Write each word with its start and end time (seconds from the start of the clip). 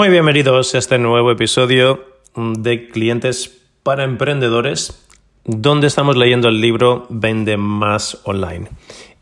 Muy 0.00 0.08
bienvenidos 0.08 0.74
a 0.74 0.78
este 0.78 0.98
nuevo 0.98 1.30
episodio 1.30 2.06
de 2.34 2.88
Clientes 2.88 3.60
para 3.82 4.04
Emprendedores, 4.04 5.06
donde 5.44 5.88
estamos 5.88 6.16
leyendo 6.16 6.48
el 6.48 6.58
libro 6.58 7.06
Vende 7.10 7.58
más 7.58 8.18
online. 8.24 8.70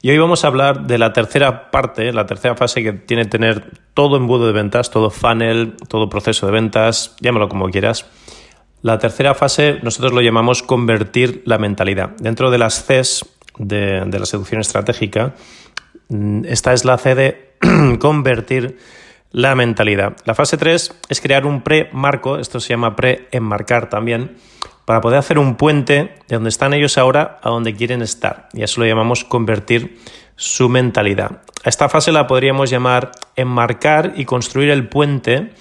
Y 0.02 0.10
hoy 0.10 0.18
vamos 0.18 0.44
a 0.44 0.46
hablar 0.46 0.86
de 0.86 0.98
la 0.98 1.12
tercera 1.12 1.72
parte, 1.72 2.12
la 2.12 2.26
tercera 2.26 2.54
fase 2.54 2.84
que 2.84 2.92
tiene 2.92 3.24
tener 3.24 3.72
todo 3.92 4.16
embudo 4.16 4.46
de 4.46 4.52
ventas, 4.52 4.92
todo 4.92 5.10
funnel, 5.10 5.74
todo 5.88 6.08
proceso 6.08 6.46
de 6.46 6.52
ventas, 6.52 7.16
llámalo 7.20 7.48
como 7.48 7.70
quieras. 7.70 8.06
La 8.80 9.00
tercera 9.00 9.34
fase 9.34 9.80
nosotros 9.82 10.12
lo 10.12 10.20
llamamos 10.20 10.62
convertir 10.62 11.42
la 11.44 11.58
mentalidad. 11.58 12.10
Dentro 12.20 12.52
de 12.52 12.58
las 12.58 12.84
Cs 12.86 13.26
de, 13.58 14.04
de 14.06 14.18
la 14.20 14.26
seducción 14.26 14.60
estratégica, 14.60 15.34
mm, 16.08 16.44
esta 16.44 16.72
es 16.72 16.84
la 16.84 16.98
C 16.98 17.16
de 17.16 17.56
convertir 17.98 18.78
la 19.30 19.54
mentalidad. 19.54 20.16
La 20.24 20.34
fase 20.34 20.56
3 20.56 21.00
es 21.08 21.20
crear 21.20 21.46
un 21.46 21.62
pre-marco, 21.62 22.38
esto 22.38 22.60
se 22.60 22.70
llama 22.70 22.96
pre-enmarcar 22.96 23.88
también, 23.88 24.36
para 24.84 25.00
poder 25.00 25.18
hacer 25.18 25.38
un 25.38 25.56
puente 25.56 26.14
de 26.28 26.36
donde 26.36 26.48
están 26.48 26.72
ellos 26.72 26.96
ahora 26.96 27.38
a 27.42 27.50
donde 27.50 27.74
quieren 27.74 28.00
estar. 28.00 28.48
Y 28.54 28.62
eso 28.62 28.80
lo 28.80 28.86
llamamos 28.86 29.24
convertir 29.24 29.98
su 30.36 30.68
mentalidad. 30.68 31.42
Esta 31.64 31.88
fase 31.88 32.12
la 32.12 32.26
podríamos 32.26 32.70
llamar 32.70 33.10
enmarcar 33.36 34.14
y 34.16 34.24
construir 34.24 34.70
el 34.70 34.88
puente 34.88 35.52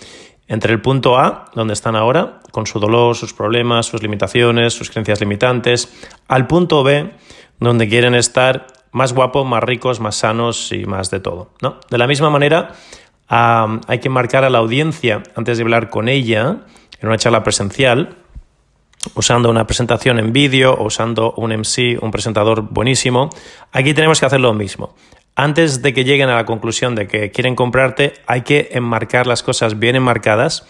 entre 0.47 0.71
el 0.71 0.81
punto 0.81 1.17
A, 1.17 1.51
donde 1.55 1.73
están 1.73 1.95
ahora, 1.95 2.39
con 2.51 2.65
su 2.67 2.79
dolor, 2.79 3.15
sus 3.15 3.33
problemas, 3.33 3.85
sus 3.85 4.01
limitaciones, 4.01 4.73
sus 4.73 4.89
creencias 4.89 5.19
limitantes, 5.19 5.91
al 6.27 6.47
punto 6.47 6.83
B, 6.83 7.11
donde 7.59 7.89
quieren 7.89 8.15
estar 8.15 8.67
más 8.91 9.13
guapos, 9.13 9.45
más 9.45 9.63
ricos, 9.63 9.99
más 9.99 10.15
sanos 10.15 10.71
y 10.71 10.85
más 10.85 11.11
de 11.11 11.19
todo. 11.19 11.51
¿no? 11.61 11.79
De 11.89 11.97
la 11.97 12.07
misma 12.07 12.29
manera, 12.29 12.71
hay 13.29 13.99
que 13.99 14.09
marcar 14.09 14.43
a 14.43 14.49
la 14.49 14.59
audiencia 14.59 15.23
antes 15.35 15.57
de 15.57 15.63
hablar 15.63 15.89
con 15.89 16.07
ella 16.07 16.57
en 16.99 17.07
una 17.07 17.17
charla 17.17 17.43
presencial, 17.43 18.17
usando 19.15 19.49
una 19.49 19.67
presentación 19.67 20.19
en 20.19 20.33
vídeo 20.33 20.77
usando 20.79 21.33
un 21.37 21.51
MC, 21.51 21.97
un 22.01 22.11
presentador 22.11 22.61
buenísimo. 22.61 23.29
Aquí 23.71 23.93
tenemos 23.93 24.19
que 24.19 24.25
hacer 24.25 24.39
lo 24.39 24.53
mismo. 24.53 24.95
Antes 25.35 25.81
de 25.81 25.93
que 25.93 26.03
lleguen 26.03 26.29
a 26.29 26.35
la 26.35 26.45
conclusión 26.45 26.95
de 26.95 27.07
que 27.07 27.31
quieren 27.31 27.55
comprarte, 27.55 28.13
hay 28.25 28.41
que 28.41 28.69
enmarcar 28.71 29.27
las 29.27 29.43
cosas 29.43 29.77
bien 29.77 29.95
enmarcadas 29.95 30.65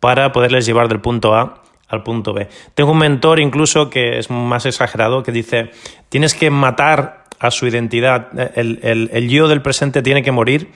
para 0.00 0.32
poderles 0.32 0.64
llevar 0.64 0.88
del 0.88 1.00
punto 1.00 1.34
A 1.34 1.62
al 1.88 2.02
punto 2.02 2.32
B. 2.32 2.48
Tengo 2.74 2.92
un 2.92 2.98
mentor 2.98 3.40
incluso 3.40 3.90
que 3.90 4.18
es 4.18 4.30
más 4.30 4.66
exagerado, 4.66 5.22
que 5.22 5.32
dice, 5.32 5.70
tienes 6.08 6.34
que 6.34 6.50
matar 6.50 7.24
a 7.38 7.50
su 7.50 7.66
identidad, 7.66 8.28
el, 8.58 9.10
el 9.12 9.28
yo 9.28 9.46
del 9.48 9.62
presente 9.62 10.02
tiene 10.02 10.22
que 10.22 10.32
morir 10.32 10.72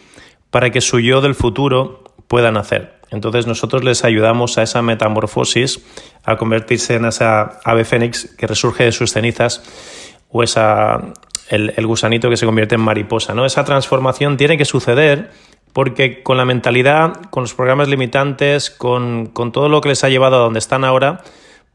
para 0.53 0.71
que 0.71 0.83
su 0.83 1.01
yo 1.01 1.23
del 1.23 1.35
futuro 1.35 2.05
pueda 2.29 2.53
nacer. 2.53 3.01
Entonces 3.11 3.47
nosotros 3.47 3.83
les 3.85 4.05
ayudamos 4.05 4.59
a 4.59 4.63
esa 4.63 4.83
metamorfosis, 4.83 5.83
a 6.25 6.37
convertirse 6.37 6.95
en 6.95 7.07
esa 7.07 7.59
ave 7.65 7.85
fénix 7.85 8.37
que 8.37 8.47
resurge 8.47 8.85
de 8.85 8.93
sus 8.93 9.13
cenizas 9.13 9.63
o 10.31 10.43
esa, 10.43 11.15
el, 11.49 11.87
gusanito 11.87 12.29
que 12.29 12.37
se 12.37 12.45
convierte 12.45 12.75
en 12.75 12.83
mariposa. 12.83 13.35
¿no? 13.35 13.47
Esa 13.47 13.65
transformación 13.65 14.37
tiene 14.37 14.59
que 14.59 14.67
suceder 14.67 15.31
porque 15.73 16.23
con 16.23 16.37
la 16.37 16.45
mentalidad, 16.45 17.15
con 17.31 17.45
los 17.45 17.55
programas 17.55 17.89
limitantes, 17.89 18.71
con, 18.71 19.27
con 19.27 19.53
todo 19.53 19.71
lo 19.71 19.81
que 19.81 19.89
les 19.89 20.05
ha 20.05 20.11
llevado 20.11 20.37
a 20.37 20.41
donde 20.41 20.59
están 20.59 20.85
ahora, 20.85 21.23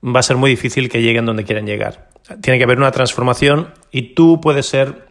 va 0.06 0.20
a 0.20 0.24
ser 0.24 0.38
muy 0.38 0.52
difícil 0.52 0.88
que 0.88 1.02
lleguen 1.02 1.26
donde 1.26 1.46
quieren 1.46 1.66
llegar. 1.66 2.10
Tiene 2.42 2.60
que 2.60 2.64
haber 2.64 2.78
una 2.78 2.92
transformación 2.92 3.74
y 3.92 4.14
tú 4.14 4.40
puedes 4.40 4.68
ser 4.68 5.06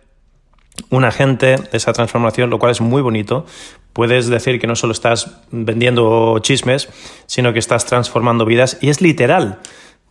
un 0.91 1.04
agente 1.04 1.56
de 1.56 1.69
esa 1.72 1.92
transformación, 1.92 2.50
lo 2.50 2.59
cual 2.59 2.72
es 2.72 2.81
muy 2.81 3.03
bonito. 3.03 3.47
Puedes 3.92 4.28
decir 4.28 4.60
que 4.60 4.66
no 4.66 4.76
solo 4.76 4.92
estás 4.92 5.38
vendiendo 5.50 6.38
chismes, 6.41 6.88
sino 7.26 7.53
que 7.53 7.59
estás 7.59 7.87
transformando 7.87 8.44
vidas 8.44 8.78
y 8.81 8.91
es 8.91 9.00
literal, 9.00 9.60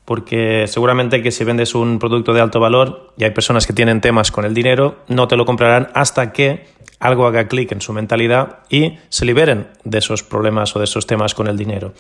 porque 0.06 0.66
seguramente 0.68 1.22
que 1.22 1.32
si 1.32 1.44
vendes 1.44 1.76
un 1.76 2.00
producto 2.00 2.34
de 2.34 2.42
alto 2.42 2.60
valor 2.60 3.14
y 3.18 3.24
hay 3.24 3.32
personas 3.32 3.68
que 3.68 3.74
tienen 3.74 4.02
temas 4.02 4.32
con 4.32 4.46
el 4.46 4.54
dinero, 4.54 4.98
no 5.08 5.28
te 5.28 5.36
lo 5.36 5.46
comprarán 5.46 5.90
hasta 5.94 6.32
que 6.32 6.66
algo 7.00 7.28
haga 7.28 7.48
clic 7.48 7.72
en 7.72 7.82
su 7.82 7.94
mentalidad 7.94 8.60
y 8.70 8.98
se 9.10 9.26
liberen 9.26 9.68
de 9.84 10.00
esos 10.00 10.24
problemas 10.24 10.76
o 10.76 10.80
de 10.80 10.86
esos 10.86 11.06
temas 11.06 11.34
con 11.34 11.48
el 11.48 11.58
dinero. 11.58 11.94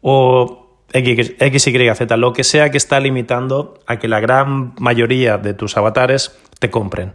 O 0.00 0.68
X, 0.92 1.34
X, 1.38 1.66
Y, 1.66 1.94
Z, 1.94 2.16
lo 2.16 2.32
que 2.32 2.44
sea 2.44 2.70
que 2.70 2.78
está 2.78 3.00
limitando 3.00 3.80
a 3.86 3.98
que 3.98 4.08
la 4.08 4.20
gran 4.20 4.74
mayoría 4.78 5.36
de 5.36 5.52
tus 5.52 5.76
avatares 5.76 6.38
te 6.58 6.70
compren. 6.70 7.12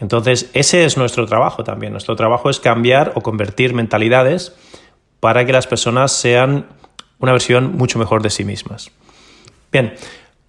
Entonces, 0.00 0.50
ese 0.52 0.84
es 0.84 0.96
nuestro 0.96 1.26
trabajo 1.26 1.64
también. 1.64 1.92
Nuestro 1.92 2.16
trabajo 2.16 2.50
es 2.50 2.60
cambiar 2.60 3.12
o 3.14 3.20
convertir 3.20 3.74
mentalidades 3.74 4.54
para 5.20 5.44
que 5.44 5.52
las 5.52 5.66
personas 5.66 6.12
sean 6.12 6.66
una 7.18 7.32
versión 7.32 7.76
mucho 7.76 7.98
mejor 7.98 8.22
de 8.22 8.30
sí 8.30 8.44
mismas. 8.44 8.90
Bien, 9.72 9.94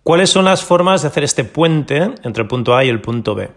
¿cuáles 0.03 0.29
son 0.29 0.45
las 0.45 0.63
formas 0.63 1.01
de 1.01 1.07
hacer 1.07 1.23
este 1.23 1.43
puente 1.43 2.11
entre 2.23 2.43
el 2.43 2.47
punto 2.47 2.75
A 2.75 2.85
y 2.85 2.89
el 2.89 3.01
punto 3.01 3.35
B? 3.35 3.49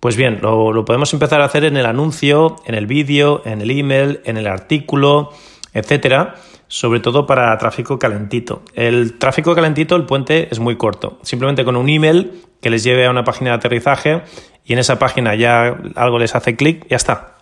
Pues 0.00 0.16
bien, 0.16 0.40
lo, 0.42 0.84
podemos 0.84 1.12
empezar 1.14 1.40
a 1.40 1.46
hacer 1.46 1.64
en 1.64 1.76
el 1.76 1.86
anuncio, 1.86 2.56
en 2.66 2.74
el 2.74 2.86
vídeo, 2.86 3.42
en 3.44 3.60
el 3.60 3.70
email, 3.70 4.20
en 4.24 4.36
el 4.36 4.46
artículo, 4.46 5.32
etcétera, 5.72 6.34
sobre 6.68 7.00
todo 7.00 7.26
para 7.26 7.56
tráfico 7.56 7.98
calentito. 7.98 8.62
El 8.74 9.18
tráfico 9.18 9.54
calentito, 9.54 9.96
el 9.96 10.04
puente 10.04 10.48
es 10.50 10.58
muy 10.58 10.76
corto. 10.76 11.18
Simplemente 11.22 11.64
con 11.64 11.76
un 11.76 11.88
email 11.88 12.42
que 12.60 12.70
les 12.70 12.84
lleve 12.84 13.06
a 13.06 13.10
una 13.10 13.24
página 13.24 13.50
de 13.50 13.56
aterrizaje 13.56 14.22
y 14.64 14.72
en 14.72 14.78
esa 14.78 14.98
página 14.98 15.34
ya 15.34 15.76
algo 15.94 16.18
les 16.18 16.34
hace 16.34 16.56
clic, 16.56 16.86
ya 16.88 16.96
está. 16.96 17.36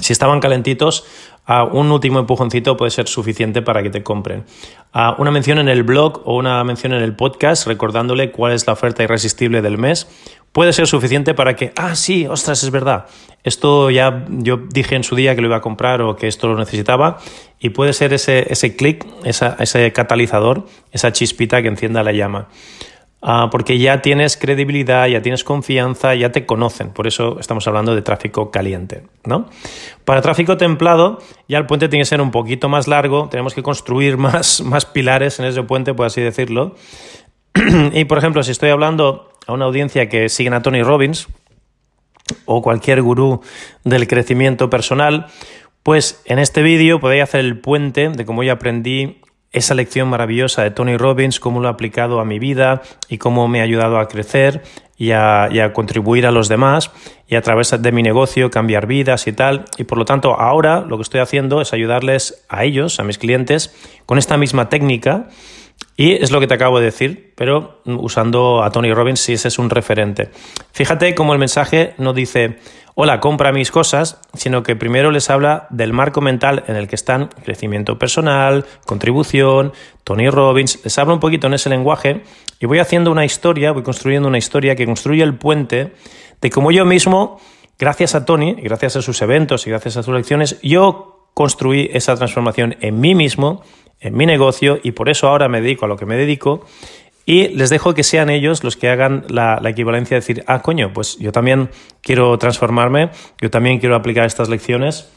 Si 0.00 0.12
estaban 0.12 0.40
calentitos, 0.40 1.04
un 1.72 1.90
último 1.90 2.20
empujoncito 2.20 2.76
puede 2.76 2.90
ser 2.90 3.08
suficiente 3.08 3.60
para 3.60 3.82
que 3.82 3.90
te 3.90 4.02
compren. 4.02 4.44
una 5.18 5.30
mención 5.30 5.58
en 5.58 5.68
el 5.68 5.82
blog 5.82 6.22
o 6.24 6.36
una 6.36 6.62
mención 6.62 6.92
en 6.92 7.02
el 7.02 7.16
podcast 7.16 7.66
recordándole 7.66 8.30
cuál 8.30 8.52
es 8.52 8.66
la 8.66 8.72
oferta 8.72 9.02
irresistible 9.02 9.62
del 9.62 9.78
mes 9.78 10.06
puede 10.52 10.72
ser 10.72 10.86
suficiente 10.86 11.34
para 11.34 11.54
que, 11.54 11.72
ah, 11.76 11.94
sí, 11.94 12.26
ostras, 12.26 12.62
es 12.62 12.70
verdad. 12.70 13.06
Esto 13.44 13.90
ya 13.90 14.24
yo 14.28 14.58
dije 14.58 14.96
en 14.96 15.04
su 15.04 15.16
día 15.16 15.34
que 15.34 15.40
lo 15.40 15.48
iba 15.48 15.56
a 15.56 15.60
comprar 15.60 16.02
o 16.02 16.16
que 16.16 16.28
esto 16.28 16.48
lo 16.48 16.56
necesitaba 16.56 17.18
y 17.58 17.70
puede 17.70 17.92
ser 17.92 18.12
ese, 18.12 18.52
ese 18.52 18.76
clic, 18.76 19.06
ese 19.24 19.92
catalizador, 19.92 20.66
esa 20.92 21.12
chispita 21.12 21.62
que 21.62 21.68
encienda 21.68 22.02
la 22.02 22.12
llama. 22.12 22.48
Ah, 23.22 23.48
porque 23.50 23.78
ya 23.78 24.00
tienes 24.00 24.38
credibilidad, 24.38 25.06
ya 25.06 25.20
tienes 25.20 25.44
confianza, 25.44 26.14
ya 26.14 26.32
te 26.32 26.46
conocen. 26.46 26.90
Por 26.90 27.06
eso 27.06 27.38
estamos 27.38 27.66
hablando 27.68 27.94
de 27.94 28.00
tráfico 28.00 28.50
caliente. 28.50 29.02
¿no? 29.24 29.48
Para 30.06 30.22
tráfico 30.22 30.56
templado, 30.56 31.18
ya 31.46 31.58
el 31.58 31.66
puente 31.66 31.88
tiene 31.88 32.02
que 32.02 32.06
ser 32.06 32.22
un 32.22 32.30
poquito 32.30 32.70
más 32.70 32.88
largo, 32.88 33.28
tenemos 33.28 33.54
que 33.54 33.62
construir 33.62 34.16
más, 34.16 34.62
más 34.62 34.86
pilares 34.86 35.38
en 35.38 35.44
ese 35.44 35.62
puente, 35.62 35.92
por 35.92 36.06
así 36.06 36.22
decirlo. 36.22 36.74
y 37.92 38.04
por 38.06 38.16
ejemplo, 38.16 38.42
si 38.42 38.52
estoy 38.52 38.70
hablando 38.70 39.30
a 39.46 39.52
una 39.52 39.66
audiencia 39.66 40.08
que 40.08 40.28
siguen 40.30 40.54
a 40.54 40.62
Tony 40.62 40.82
Robbins 40.82 41.28
o 42.46 42.62
cualquier 42.62 43.02
gurú 43.02 43.42
del 43.84 44.06
crecimiento 44.06 44.70
personal, 44.70 45.26
pues 45.82 46.22
en 46.24 46.38
este 46.38 46.62
vídeo 46.62 47.00
podéis 47.00 47.24
hacer 47.24 47.40
el 47.40 47.58
puente 47.58 48.08
de 48.08 48.24
cómo 48.24 48.42
yo 48.42 48.52
aprendí 48.52 49.20
esa 49.52 49.74
lección 49.74 50.08
maravillosa 50.08 50.62
de 50.62 50.70
Tony 50.70 50.96
Robbins, 50.96 51.40
cómo 51.40 51.60
lo 51.60 51.68
he 51.68 51.70
aplicado 51.70 52.20
a 52.20 52.24
mi 52.24 52.38
vida 52.38 52.82
y 53.08 53.18
cómo 53.18 53.48
me 53.48 53.60
ha 53.60 53.64
ayudado 53.64 53.98
a 53.98 54.06
crecer 54.06 54.62
y 54.96 55.12
a, 55.12 55.72
contribuir 55.72 56.26
a 56.26 56.30
los 56.30 56.48
demás 56.48 56.90
y 57.26 57.34
a 57.34 57.42
través 57.42 57.74
de 57.80 57.92
mi 57.92 58.02
negocio 58.02 58.50
cambiar 58.50 58.86
vidas 58.86 59.26
y 59.26 59.32
tal. 59.32 59.64
Y 59.76 59.84
por 59.84 59.98
lo 59.98 60.04
tanto 60.04 60.38
ahora 60.38 60.82
lo 60.82 60.98
que 60.98 61.02
estoy 61.02 61.20
haciendo 61.20 61.60
es 61.60 61.72
ayudarles 61.72 62.44
a 62.48 62.64
ellos, 62.64 63.00
a 63.00 63.04
mis 63.04 63.18
clientes, 63.18 63.74
con 64.06 64.18
esta 64.18 64.36
misma 64.36 64.68
técnica. 64.68 65.28
Y 65.96 66.12
es 66.12 66.30
lo 66.30 66.40
que 66.40 66.46
te 66.46 66.54
acabo 66.54 66.78
de 66.78 66.84
decir, 66.84 67.32
pero 67.34 67.80
usando 67.86 68.62
a 68.62 68.70
Tony 68.70 68.92
Robbins 68.92 69.20
si 69.20 69.32
ese 69.32 69.48
es 69.48 69.58
un 69.58 69.70
referente. 69.70 70.30
Fíjate 70.72 71.14
cómo 71.14 71.32
el 71.32 71.38
mensaje 71.38 71.94
no 71.98 72.12
dice, 72.12 72.58
hola, 72.94 73.20
compra 73.20 73.52
mis 73.52 73.70
cosas, 73.70 74.20
sino 74.34 74.62
que 74.62 74.76
primero 74.76 75.10
les 75.10 75.30
habla 75.30 75.66
del 75.70 75.92
marco 75.92 76.20
mental 76.20 76.64
en 76.66 76.76
el 76.76 76.88
que 76.88 76.94
están 76.94 77.28
crecimiento 77.44 77.98
personal, 77.98 78.64
contribución, 78.86 79.72
Tony 80.04 80.28
Robbins, 80.28 80.80
les 80.84 80.98
habla 80.98 81.14
un 81.14 81.20
poquito 81.20 81.46
en 81.46 81.54
ese 81.54 81.70
lenguaje 81.70 82.22
y 82.58 82.66
voy 82.66 82.78
haciendo 82.78 83.10
una 83.10 83.24
historia, 83.24 83.72
voy 83.72 83.82
construyendo 83.82 84.28
una 84.28 84.38
historia 84.38 84.76
que 84.76 84.86
construye 84.86 85.22
el 85.22 85.34
puente 85.34 85.94
de 86.40 86.50
cómo 86.50 86.70
yo 86.70 86.84
mismo 86.84 87.38
gracias 87.78 88.14
a 88.14 88.24
Tony, 88.24 88.54
gracias 88.54 88.96
a 88.96 89.02
sus 89.02 89.20
eventos 89.22 89.66
y 89.66 89.70
gracias 89.70 89.96
a 89.96 90.02
sus 90.02 90.14
lecciones, 90.14 90.60
yo 90.62 91.28
construí 91.34 91.88
esa 91.92 92.14
transformación 92.16 92.76
en 92.80 93.00
mí 93.00 93.14
mismo, 93.14 93.62
en 94.00 94.16
mi 94.16 94.26
negocio, 94.26 94.78
y 94.82 94.92
por 94.92 95.08
eso 95.08 95.28
ahora 95.28 95.48
me 95.48 95.60
dedico 95.60 95.86
a 95.86 95.88
lo 95.88 95.96
que 95.96 96.06
me 96.06 96.16
dedico. 96.16 96.66
Y 97.26 97.48
les 97.48 97.70
dejo 97.70 97.94
que 97.94 98.02
sean 98.02 98.30
ellos 98.30 98.64
los 98.64 98.76
que 98.76 98.88
hagan 98.88 99.24
la, 99.28 99.60
equivalencia 99.64 100.16
de 100.16 100.20
decir, 100.20 100.44
ah, 100.46 100.62
coño, 100.62 100.92
pues 100.92 101.18
yo 101.18 101.32
también 101.32 101.70
quiero 102.02 102.36
transformarme, 102.38 103.10
yo 103.40 103.50
también 103.50 103.78
quiero 103.78 103.94
aplicar 103.94 104.26
estas 104.26 104.48
lecciones. 104.48 105.08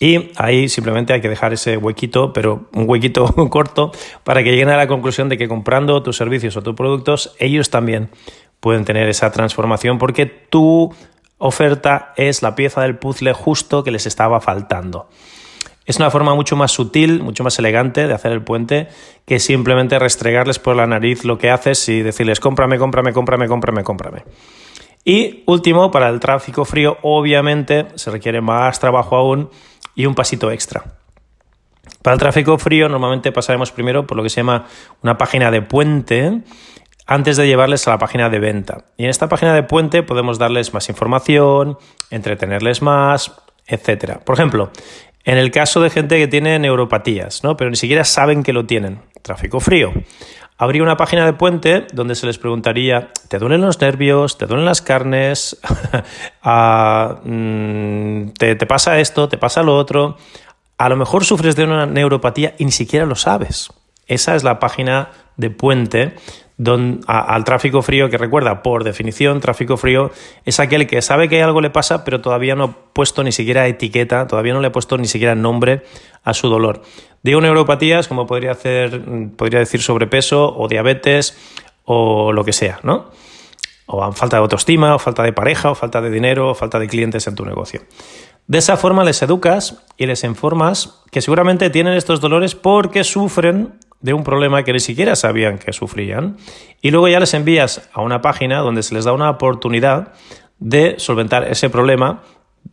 Y 0.00 0.30
ahí 0.36 0.68
simplemente 0.68 1.12
hay 1.12 1.20
que 1.20 1.28
dejar 1.28 1.52
ese 1.52 1.76
huequito, 1.76 2.32
pero 2.32 2.68
un 2.72 2.88
huequito 2.88 3.26
corto, 3.50 3.92
para 4.24 4.42
que 4.42 4.50
lleguen 4.50 4.70
a 4.70 4.76
la 4.76 4.88
conclusión 4.88 5.28
de 5.28 5.36
que 5.36 5.48
comprando 5.48 6.02
tus 6.02 6.16
servicios 6.16 6.56
o 6.56 6.62
tus 6.62 6.74
productos, 6.74 7.34
ellos 7.38 7.70
también 7.70 8.10
pueden 8.60 8.84
tener 8.84 9.08
esa 9.08 9.30
transformación 9.30 9.98
porque 9.98 10.26
tu 10.26 10.94
oferta 11.38 12.14
es 12.16 12.42
la 12.42 12.54
pieza 12.54 12.80
del 12.80 12.96
puzzle 12.98 13.32
justo 13.32 13.84
que 13.84 13.90
les 13.90 14.06
estaba 14.06 14.40
faltando. 14.40 15.08
Es 15.86 15.98
una 15.98 16.10
forma 16.10 16.34
mucho 16.34 16.56
más 16.56 16.72
sutil, 16.72 17.22
mucho 17.22 17.44
más 17.44 17.58
elegante 17.60 18.08
de 18.08 18.12
hacer 18.12 18.32
el 18.32 18.42
puente 18.42 18.88
que 19.24 19.38
simplemente 19.38 19.98
restregarles 19.98 20.58
por 20.58 20.74
la 20.74 20.86
nariz 20.86 21.24
lo 21.24 21.38
que 21.38 21.50
haces 21.50 21.88
y 21.88 22.02
decirles 22.02 22.40
cómprame, 22.40 22.76
cómprame, 22.76 23.12
cómprame, 23.12 23.46
cómprame, 23.46 23.84
cómprame. 23.84 24.24
Y 25.04 25.44
último, 25.46 25.92
para 25.92 26.08
el 26.08 26.18
tráfico 26.18 26.64
frío, 26.64 26.98
obviamente 27.02 27.86
se 27.94 28.10
requiere 28.10 28.40
más 28.40 28.80
trabajo 28.80 29.14
aún 29.14 29.48
y 29.94 30.06
un 30.06 30.16
pasito 30.16 30.50
extra. 30.50 30.82
Para 32.02 32.14
el 32.14 32.20
tráfico 32.20 32.58
frío 32.58 32.88
normalmente 32.88 33.30
pasaremos 33.30 33.70
primero 33.70 34.06
por 34.06 34.16
lo 34.16 34.24
que 34.24 34.30
se 34.30 34.36
llama 34.36 34.66
una 35.02 35.16
página 35.16 35.52
de 35.52 35.62
puente 35.62 36.42
antes 37.06 37.36
de 37.36 37.46
llevarles 37.46 37.86
a 37.86 37.92
la 37.92 37.98
página 37.98 38.28
de 38.28 38.40
venta. 38.40 38.84
Y 38.96 39.04
en 39.04 39.10
esta 39.10 39.28
página 39.28 39.54
de 39.54 39.62
puente 39.62 40.02
podemos 40.02 40.38
darles 40.38 40.74
más 40.74 40.88
información, 40.88 41.78
entretenerles 42.10 42.82
más, 42.82 43.32
etc. 43.66 44.18
Por 44.24 44.34
ejemplo, 44.34 44.70
en 45.26 45.38
el 45.38 45.50
caso 45.50 45.80
de 45.80 45.90
gente 45.90 46.18
que 46.18 46.28
tiene 46.28 46.58
neuropatías, 46.58 47.44
¿no? 47.44 47.56
pero 47.56 47.68
ni 47.68 47.76
siquiera 47.76 48.04
saben 48.04 48.42
que 48.44 48.52
lo 48.52 48.64
tienen, 48.64 49.00
tráfico 49.22 49.60
frío. 49.60 49.92
Habría 50.56 50.82
una 50.82 50.96
página 50.96 51.26
de 51.26 51.34
puente 51.34 51.86
donde 51.92 52.14
se 52.14 52.26
les 52.26 52.38
preguntaría, 52.38 53.10
¿te 53.28 53.38
duelen 53.38 53.60
los 53.60 53.78
nervios? 53.78 54.38
¿Te 54.38 54.46
duelen 54.46 54.64
las 54.64 54.80
carnes? 54.80 55.58
Ah, 56.48 57.18
mm, 57.24 58.28
¿te, 58.38 58.54
¿Te 58.54 58.66
pasa 58.66 59.00
esto? 59.00 59.28
¿Te 59.28 59.36
pasa 59.36 59.64
lo 59.64 59.76
otro? 59.76 60.16
A 60.78 60.88
lo 60.88 60.94
mejor 60.94 61.24
sufres 61.24 61.56
de 61.56 61.64
una 61.64 61.86
neuropatía 61.86 62.54
y 62.56 62.64
ni 62.64 62.70
siquiera 62.70 63.04
lo 63.04 63.16
sabes. 63.16 63.70
Esa 64.06 64.36
es 64.36 64.44
la 64.44 64.60
página 64.60 65.10
de 65.36 65.50
puente 65.50 66.14
al 67.06 67.44
tráfico 67.44 67.82
frío, 67.82 68.08
que 68.08 68.16
recuerda, 68.16 68.62
por 68.62 68.82
definición, 68.82 69.40
tráfico 69.40 69.76
frío 69.76 70.10
es 70.44 70.58
aquel 70.58 70.86
que 70.86 71.02
sabe 71.02 71.28
que 71.28 71.42
algo 71.42 71.60
le 71.60 71.70
pasa, 71.70 72.02
pero 72.04 72.20
todavía 72.20 72.54
no 72.54 72.64
ha 72.64 72.72
puesto 72.94 73.22
ni 73.22 73.32
siquiera 73.32 73.66
etiqueta, 73.66 74.26
todavía 74.26 74.54
no 74.54 74.60
le 74.60 74.68
ha 74.68 74.72
puesto 74.72 74.96
ni 74.96 75.06
siquiera 75.06 75.34
nombre 75.34 75.82
a 76.24 76.32
su 76.32 76.48
dolor. 76.48 76.82
Digo 77.22 77.40
neuropatías 77.40 78.08
como 78.08 78.26
podría, 78.26 78.52
hacer, 78.52 79.02
podría 79.36 79.58
decir 79.58 79.82
sobrepeso 79.82 80.56
o 80.56 80.66
diabetes 80.68 81.36
o 81.84 82.32
lo 82.32 82.44
que 82.44 82.52
sea, 82.52 82.80
¿no? 82.82 83.10
O 83.86 84.10
falta 84.12 84.36
de 84.36 84.42
autoestima, 84.42 84.94
o 84.94 84.98
falta 84.98 85.22
de 85.22 85.32
pareja, 85.32 85.70
o 85.70 85.74
falta 85.74 86.00
de 86.00 86.10
dinero, 86.10 86.50
o 86.50 86.54
falta 86.54 86.78
de 86.78 86.88
clientes 86.88 87.26
en 87.26 87.34
tu 87.34 87.44
negocio. 87.44 87.82
De 88.48 88.58
esa 88.58 88.76
forma 88.76 89.04
les 89.04 89.20
educas 89.22 89.82
y 89.96 90.06
les 90.06 90.24
informas 90.24 91.02
que 91.10 91.20
seguramente 91.20 91.68
tienen 91.70 91.94
estos 91.94 92.20
dolores 92.20 92.54
porque 92.54 93.04
sufren 93.04 93.74
de 94.00 94.12
un 94.12 94.24
problema 94.24 94.62
que 94.62 94.72
ni 94.72 94.80
siquiera 94.80 95.16
sabían 95.16 95.58
que 95.58 95.72
sufrían 95.72 96.36
y 96.80 96.90
luego 96.90 97.08
ya 97.08 97.20
les 97.20 97.34
envías 97.34 97.88
a 97.92 98.02
una 98.02 98.20
página 98.20 98.60
donde 98.60 98.82
se 98.82 98.94
les 98.94 99.04
da 99.04 99.12
una 99.12 99.30
oportunidad 99.30 100.12
de 100.58 100.94
solventar 100.98 101.44
ese 101.44 101.70
problema 101.70 102.22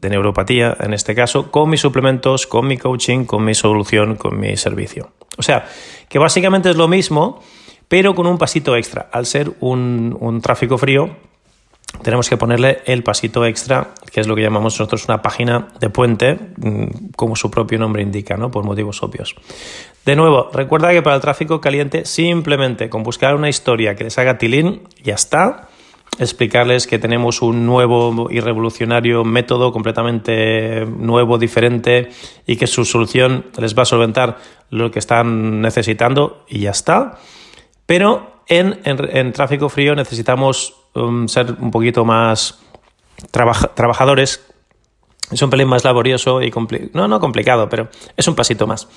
de 0.02 0.10
neuropatía, 0.10 0.75
en 0.80 0.94
este 0.94 1.16
caso, 1.16 1.52
con 1.52 1.70
mis 1.70 1.81
suplementos, 1.81 2.48
con 2.48 2.68
mi 2.68 2.78
coaching, 2.78 3.25
con 3.25 3.46
mi 3.46 3.54
solución, 3.54 4.16
con 4.16 4.40
mi 4.40 4.58
servicio. 4.58 5.12
O 5.38 5.44
sea, 5.44 5.66
que 6.10 6.20
básicamente 6.20 6.70
es 6.70 6.75
lo 6.75 6.88
mismo, 6.88 7.42
pero 7.88 8.16
con 8.16 8.25
un 8.28 8.38
pasito 8.38 8.75
extra. 8.75 9.10
Al 9.12 9.25
ser 9.25 9.52
un, 9.60 10.18
un 10.20 10.42
tráfico 10.42 10.78
frío, 10.78 11.16
tenemos 12.02 12.28
que 12.28 12.38
ponerle 12.38 12.81
el 12.86 13.04
pasito 13.04 13.46
extra, 13.46 13.94
que 14.12 14.20
es 14.20 14.28
lo 14.28 14.36
que 14.36 14.42
llamamos 14.42 14.74
nosotros 14.74 15.06
una 15.06 15.22
página 15.22 15.68
de 15.80 15.90
puente, 15.90 16.40
mm, 16.58 17.12
como 17.16 17.36
su 17.36 17.52
propio 17.52 17.78
nombre 17.78 18.02
indica, 18.02 18.36
¿no? 18.36 18.50
por 18.50 18.64
motivos 18.64 19.04
obvios. 19.04 19.36
De 20.06 20.16
nuevo, 20.16 20.50
recuerda 20.52 20.92
que 20.92 21.02
para 21.02 21.16
el 21.16 21.22
tráfico 21.22 21.62
caliente 21.62 22.06
simplemente 22.06 22.90
con 22.90 23.04
buscar 23.04 23.36
una 23.36 23.50
historia 23.50 23.96
que 23.96 24.04
les 24.04 24.18
haga 24.18 24.38
tilín, 24.38 24.82
ya 25.02 25.16
está. 25.16 25.70
Explicarles 26.20 26.86
que 26.86 27.00
tenemos 27.00 27.42
un 27.42 27.66
nuevo 27.66 28.28
y 28.30 28.40
revolucionario 28.40 29.24
método 29.24 29.72
completamente 29.72 30.86
nuevo, 30.86 31.38
diferente 31.38 32.10
y 32.46 32.58
que 32.58 32.68
su 32.68 32.86
solución 32.86 33.46
les 33.58 33.76
va 33.76 33.84
a 33.84 33.86
solventar 33.86 34.38
lo 34.70 34.92
que 34.92 35.00
están 35.00 35.62
necesitando 35.62 36.46
y 36.48 36.60
ya 36.60 36.72
está. 36.72 37.18
Pero 37.88 38.44
en, 38.48 38.80
en 38.84 39.32
tráfico 39.32 39.70
frío 39.70 39.96
necesitamos 39.96 40.76
Um, 40.96 41.28
ser 41.28 41.56
un 41.60 41.72
poquito 41.72 42.06
más 42.06 42.60
trabajadores. 43.32 44.46
Es 45.32 45.42
un 45.42 45.50
pelín 45.50 45.68
más 45.68 45.84
laborioso 45.84 46.42
y 46.44 46.54
no, 46.94 47.08
no 47.08 47.20
complicado, 47.20 47.68
pero 47.68 47.90
es 48.16 48.28
un 48.28 48.36
pasito 48.36 48.68
más. 48.68 48.88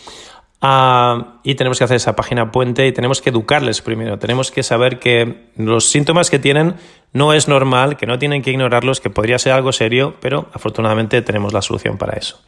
Ah, 0.63 1.39
y 1.43 1.55
tenemos 1.55 1.79
que 1.79 1.85
hacer 1.85 1.97
esa 1.97 2.17
página 2.17 2.51
puente 2.51 2.87
y 2.87 2.93
tenemos 2.93 3.21
que 3.21 3.31
educarles 3.31 3.83
primero. 3.83 4.19
Tenemos 4.19 4.51
que 4.51 4.63
saber 4.63 4.99
que 4.99 5.51
los 5.57 5.91
síntomas 5.91 6.31
que 6.31 6.39
tienen 6.39 6.77
no 7.13 7.33
es 7.33 7.47
normal, 7.47 7.97
que 7.97 8.07
no 8.07 8.19
tienen 8.19 8.43
que 8.43 8.51
ignorarlos, 8.51 9.01
que 9.01 9.11
podría 9.11 9.39
ser 9.39 9.53
algo 9.53 9.73
serio, 9.73 10.17
pero 10.21 10.49
afortunadamente 10.53 11.21
tenemos 11.23 11.53
la 11.53 11.63
solución 11.63 11.99
para 11.99 12.17
eso. 12.17 12.41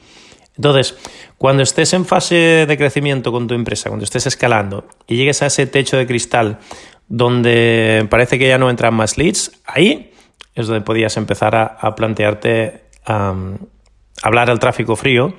Entonces, 0.57 0.99
cuando 1.37 1.63
estés 1.63 1.93
en 1.93 2.05
fase 2.05 2.67
de 2.67 2.77
crecimiento 2.77 3.31
con 3.31 3.47
tu 3.47 3.55
empresa, 3.55 3.91
cuando 3.91 4.05
estés 4.05 4.27
escalando 4.27 4.89
y 5.07 5.17
llegues 5.17 5.41
a 5.43 5.47
ese 5.47 5.67
techo 5.67 5.97
de 5.97 6.07
cristal 6.07 6.59
donde 7.07 8.07
parece 8.11 8.39
que 8.39 8.49
ya 8.49 8.59
no 8.59 8.69
entran 8.69 8.93
más 8.95 9.17
leads, 9.17 9.53
ahí 9.65 10.13
es 10.55 10.67
donde 10.67 10.81
podías 10.81 11.17
empezar 11.17 11.55
a, 11.55 11.95
plantearte 11.95 12.83
hablar 13.05 14.51
al 14.51 14.59
tráfico 14.59 14.97
frío 14.97 15.35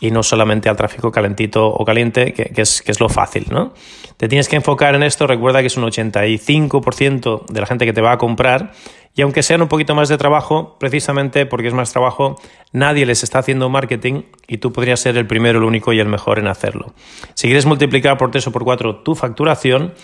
y 0.00 0.10
no 0.10 0.22
solamente 0.22 0.68
al 0.68 0.76
tráfico 0.76 1.10
calentito 1.10 1.66
o 1.66 1.84
caliente, 1.84 2.32
que, 2.32 2.50
es, 2.60 2.82
que, 2.82 2.92
es, 2.92 3.00
lo 3.00 3.08
fácil, 3.08 3.46
¿no? 3.50 3.72
Te 4.16 4.28
tienes 4.28 4.48
que 4.48 4.56
enfocar 4.56 4.94
en 4.94 5.02
esto, 5.02 5.26
recuerda 5.26 5.60
que 5.60 5.66
es 5.66 5.76
un 5.76 5.84
85% 5.84 7.46
de 7.46 7.60
la 7.60 7.66
gente 7.66 7.86
que 7.86 7.92
te 7.92 8.00
va 8.00 8.12
a 8.12 8.18
comprar 8.18 8.72
y 9.14 9.22
aunque 9.22 9.42
sean 9.42 9.62
un 9.62 9.68
poquito 9.68 9.94
más 9.94 10.10
de 10.10 10.18
trabajo, 10.18 10.76
precisamente 10.78 11.46
porque 11.46 11.68
es 11.68 11.74
más 11.74 11.90
trabajo, 11.90 12.36
nadie 12.72 13.06
les 13.06 13.22
está 13.22 13.38
haciendo 13.38 13.70
marketing 13.70 14.24
y 14.46 14.58
tú 14.58 14.72
podrías 14.72 15.00
ser 15.00 15.16
el 15.16 15.26
primero, 15.26 15.58
el 15.58 15.64
único 15.64 15.94
y 15.94 16.00
el 16.00 16.06
mejor 16.06 16.38
en 16.38 16.48
hacerlo. 16.48 16.92
Si 17.32 17.46
quieres 17.46 17.64
multiplicar 17.64 18.18
por 18.18 18.30
3 18.30 18.46
o 18.48 18.52
por 18.52 18.64
4 18.64 18.96
tu 18.96 19.14
facturación, 19.14 19.94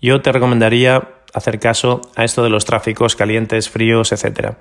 yo 0.00 0.22
te 0.22 0.30
recomendaría 0.30 1.08
hacer 1.34 1.58
caso 1.58 2.00
a 2.14 2.22
esto 2.22 2.44
de 2.44 2.50
los 2.50 2.64
tráficos 2.64 3.16
calientes, 3.16 3.68
fríos, 3.68 4.12
etc. 4.12 4.54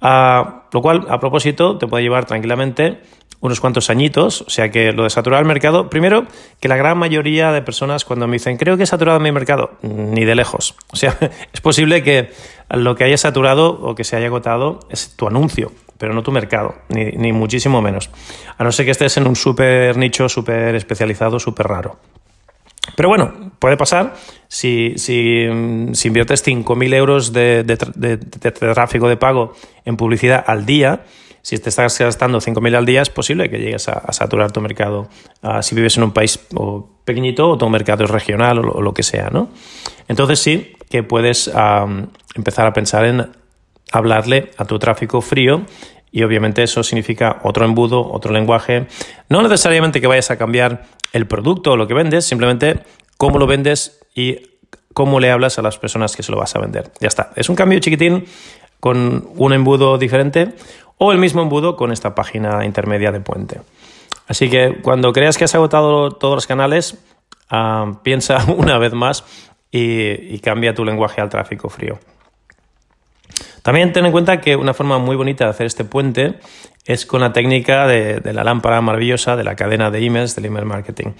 Ah, 0.00 0.64
lo 0.72 0.80
cual, 0.80 1.06
a 1.10 1.20
propósito, 1.20 1.76
te 1.76 1.86
puede 1.86 2.04
llevar 2.04 2.24
tranquilamente 2.24 3.02
unos 3.40 3.60
cuantos 3.60 3.90
añitos, 3.90 4.42
o 4.42 4.50
sea 4.50 4.70
que 4.70 4.92
lo 4.92 5.04
de 5.04 5.10
saturar 5.10 5.40
el 5.40 5.46
mercado, 5.46 5.90
primero 5.90 6.26
que 6.60 6.68
la 6.68 6.76
gran 6.76 6.98
mayoría 6.98 7.52
de 7.52 7.62
personas 7.62 8.04
cuando 8.04 8.26
me 8.26 8.34
dicen, 8.34 8.56
creo 8.56 8.76
que 8.76 8.84
he 8.84 8.86
saturado 8.86 9.20
mi 9.20 9.32
mercado, 9.32 9.72
ni 9.82 10.24
de 10.24 10.34
lejos. 10.34 10.74
O 10.92 10.96
sea, 10.96 11.16
es 11.52 11.60
posible 11.60 12.02
que 12.02 12.30
lo 12.70 12.94
que 12.94 13.04
haya 13.04 13.18
saturado 13.18 13.68
o 13.68 13.94
que 13.94 14.04
se 14.04 14.16
haya 14.16 14.26
agotado 14.26 14.80
es 14.90 15.14
tu 15.14 15.26
anuncio, 15.28 15.72
pero 15.98 16.14
no 16.14 16.22
tu 16.22 16.32
mercado, 16.32 16.74
ni, 16.88 17.04
ni 17.12 17.32
muchísimo 17.32 17.82
menos. 17.82 18.10
A 18.56 18.64
no 18.64 18.72
ser 18.72 18.86
que 18.86 18.92
estés 18.92 19.16
en 19.18 19.26
un 19.26 19.36
súper 19.36 19.96
nicho, 19.98 20.28
súper 20.28 20.74
especializado, 20.74 21.38
súper 21.38 21.66
raro. 21.66 21.98
Pero 22.94 23.08
bueno, 23.08 23.52
puede 23.58 23.76
pasar 23.76 24.14
si, 24.48 24.94
si, 24.96 25.46
si 25.92 26.08
inviertes 26.08 26.46
5.000 26.46 26.94
euros 26.94 27.32
de, 27.32 27.64
tráfico 28.58 29.08
de 29.08 29.16
pago 29.16 29.54
en 29.84 29.96
publicidad 29.96 30.44
al 30.46 30.66
día. 30.66 31.04
Si 31.46 31.60
te 31.60 31.68
estás 31.68 31.96
gastando 31.96 32.40
5.000 32.40 32.74
al 32.74 32.84
día, 32.84 33.02
es 33.02 33.08
posible 33.08 33.48
que 33.48 33.60
llegues 33.60 33.88
a, 33.88 34.12
saturar 34.12 34.50
tu 34.50 34.60
mercado. 34.60 35.08
Ah, 35.42 35.62
si 35.62 35.76
vives 35.76 35.96
en 35.96 36.02
un 36.02 36.10
país 36.10 36.40
pequeñito 37.04 37.48
o 37.48 37.56
tu 37.56 37.68
mercado 37.70 38.02
es 38.02 38.10
regional 38.10 38.58
o, 38.58 38.82
lo 38.82 38.92
que 38.92 39.04
sea, 39.04 39.30
¿no? 39.30 39.50
Entonces 40.08 40.40
sí 40.40 40.72
que 40.90 41.04
puedes 41.04 41.48
empezar 42.34 42.66
a 42.66 42.72
pensar 42.72 43.04
en 43.04 43.30
hablarle 43.92 44.50
a 44.56 44.64
tu 44.64 44.80
tráfico 44.80 45.20
frío 45.20 45.64
y 46.10 46.24
obviamente 46.24 46.64
eso 46.64 46.82
significa 46.82 47.38
otro 47.44 47.64
embudo, 47.64 48.10
otro 48.10 48.32
lenguaje. 48.32 48.88
No 49.28 49.40
necesariamente 49.40 50.00
que 50.00 50.08
vayas 50.08 50.32
a 50.32 50.38
cambiar 50.38 50.86
el 51.12 51.28
producto 51.28 51.70
o 51.70 51.76
lo 51.76 51.86
que 51.86 51.94
vendes, 51.94 52.24
simplemente 52.24 52.80
cómo 53.18 53.38
lo 53.38 53.46
vendes 53.46 54.00
y 54.16 54.40
cómo 54.92 55.20
le 55.20 55.30
hablas 55.30 55.60
a 55.60 55.62
las 55.62 55.78
personas 55.78 56.16
que 56.16 56.24
se 56.24 56.32
lo 56.32 56.38
vas 56.38 56.56
a 56.56 56.58
vender. 56.58 56.90
Ya 56.98 57.06
está. 57.06 57.30
Es 57.36 57.48
un 57.48 57.54
cambio 57.54 57.78
chiquitín 57.78 58.24
con 58.80 59.30
un 59.36 59.52
embudo 59.52 59.96
diferente 59.96 60.54
o 60.98 61.12
el 61.12 61.18
mismo 61.18 61.42
embudo 61.42 61.76
con 61.76 61.92
esta 61.92 62.14
página 62.14 62.64
intermedia 62.64 63.12
de 63.12 63.20
puente. 63.20 63.60
Así 64.26 64.50
que 64.50 64.78
cuando 64.82 65.12
creas 65.12 65.38
que 65.38 65.44
has 65.44 65.54
agotado 65.54 66.10
todos 66.10 66.34
los 66.34 66.46
canales, 66.46 66.98
ah, 67.50 67.98
piensa 68.02 68.44
una 68.56 68.78
vez 68.78 68.92
más 68.92 69.24
y, 69.70 70.34
y 70.34 70.38
cambia 70.40 70.74
tu 70.74 70.84
lenguaje 70.84 71.20
al 71.20 71.28
tráfico 71.28 71.68
frío. 71.68 71.98
También 73.62 73.92
ten 73.92 74.06
en 74.06 74.12
cuenta 74.12 74.40
que 74.40 74.54
una 74.54 74.74
forma 74.74 74.98
muy 74.98 75.16
bonita 75.16 75.44
de 75.44 75.50
hacer 75.50 75.66
este 75.66 75.84
puente 75.84 76.38
es 76.86 77.04
con 77.04 77.20
la 77.20 77.32
técnica 77.32 77.86
de, 77.86 78.20
la 78.32 78.44
lámpara 78.44 78.80
maravillosa, 78.80 79.36
de 79.36 79.44
la 79.44 79.56
cadena 79.56 79.90
de 79.90 80.04
emails, 80.04 80.36
del 80.36 80.46
email 80.46 80.64
marketing. 80.64 81.12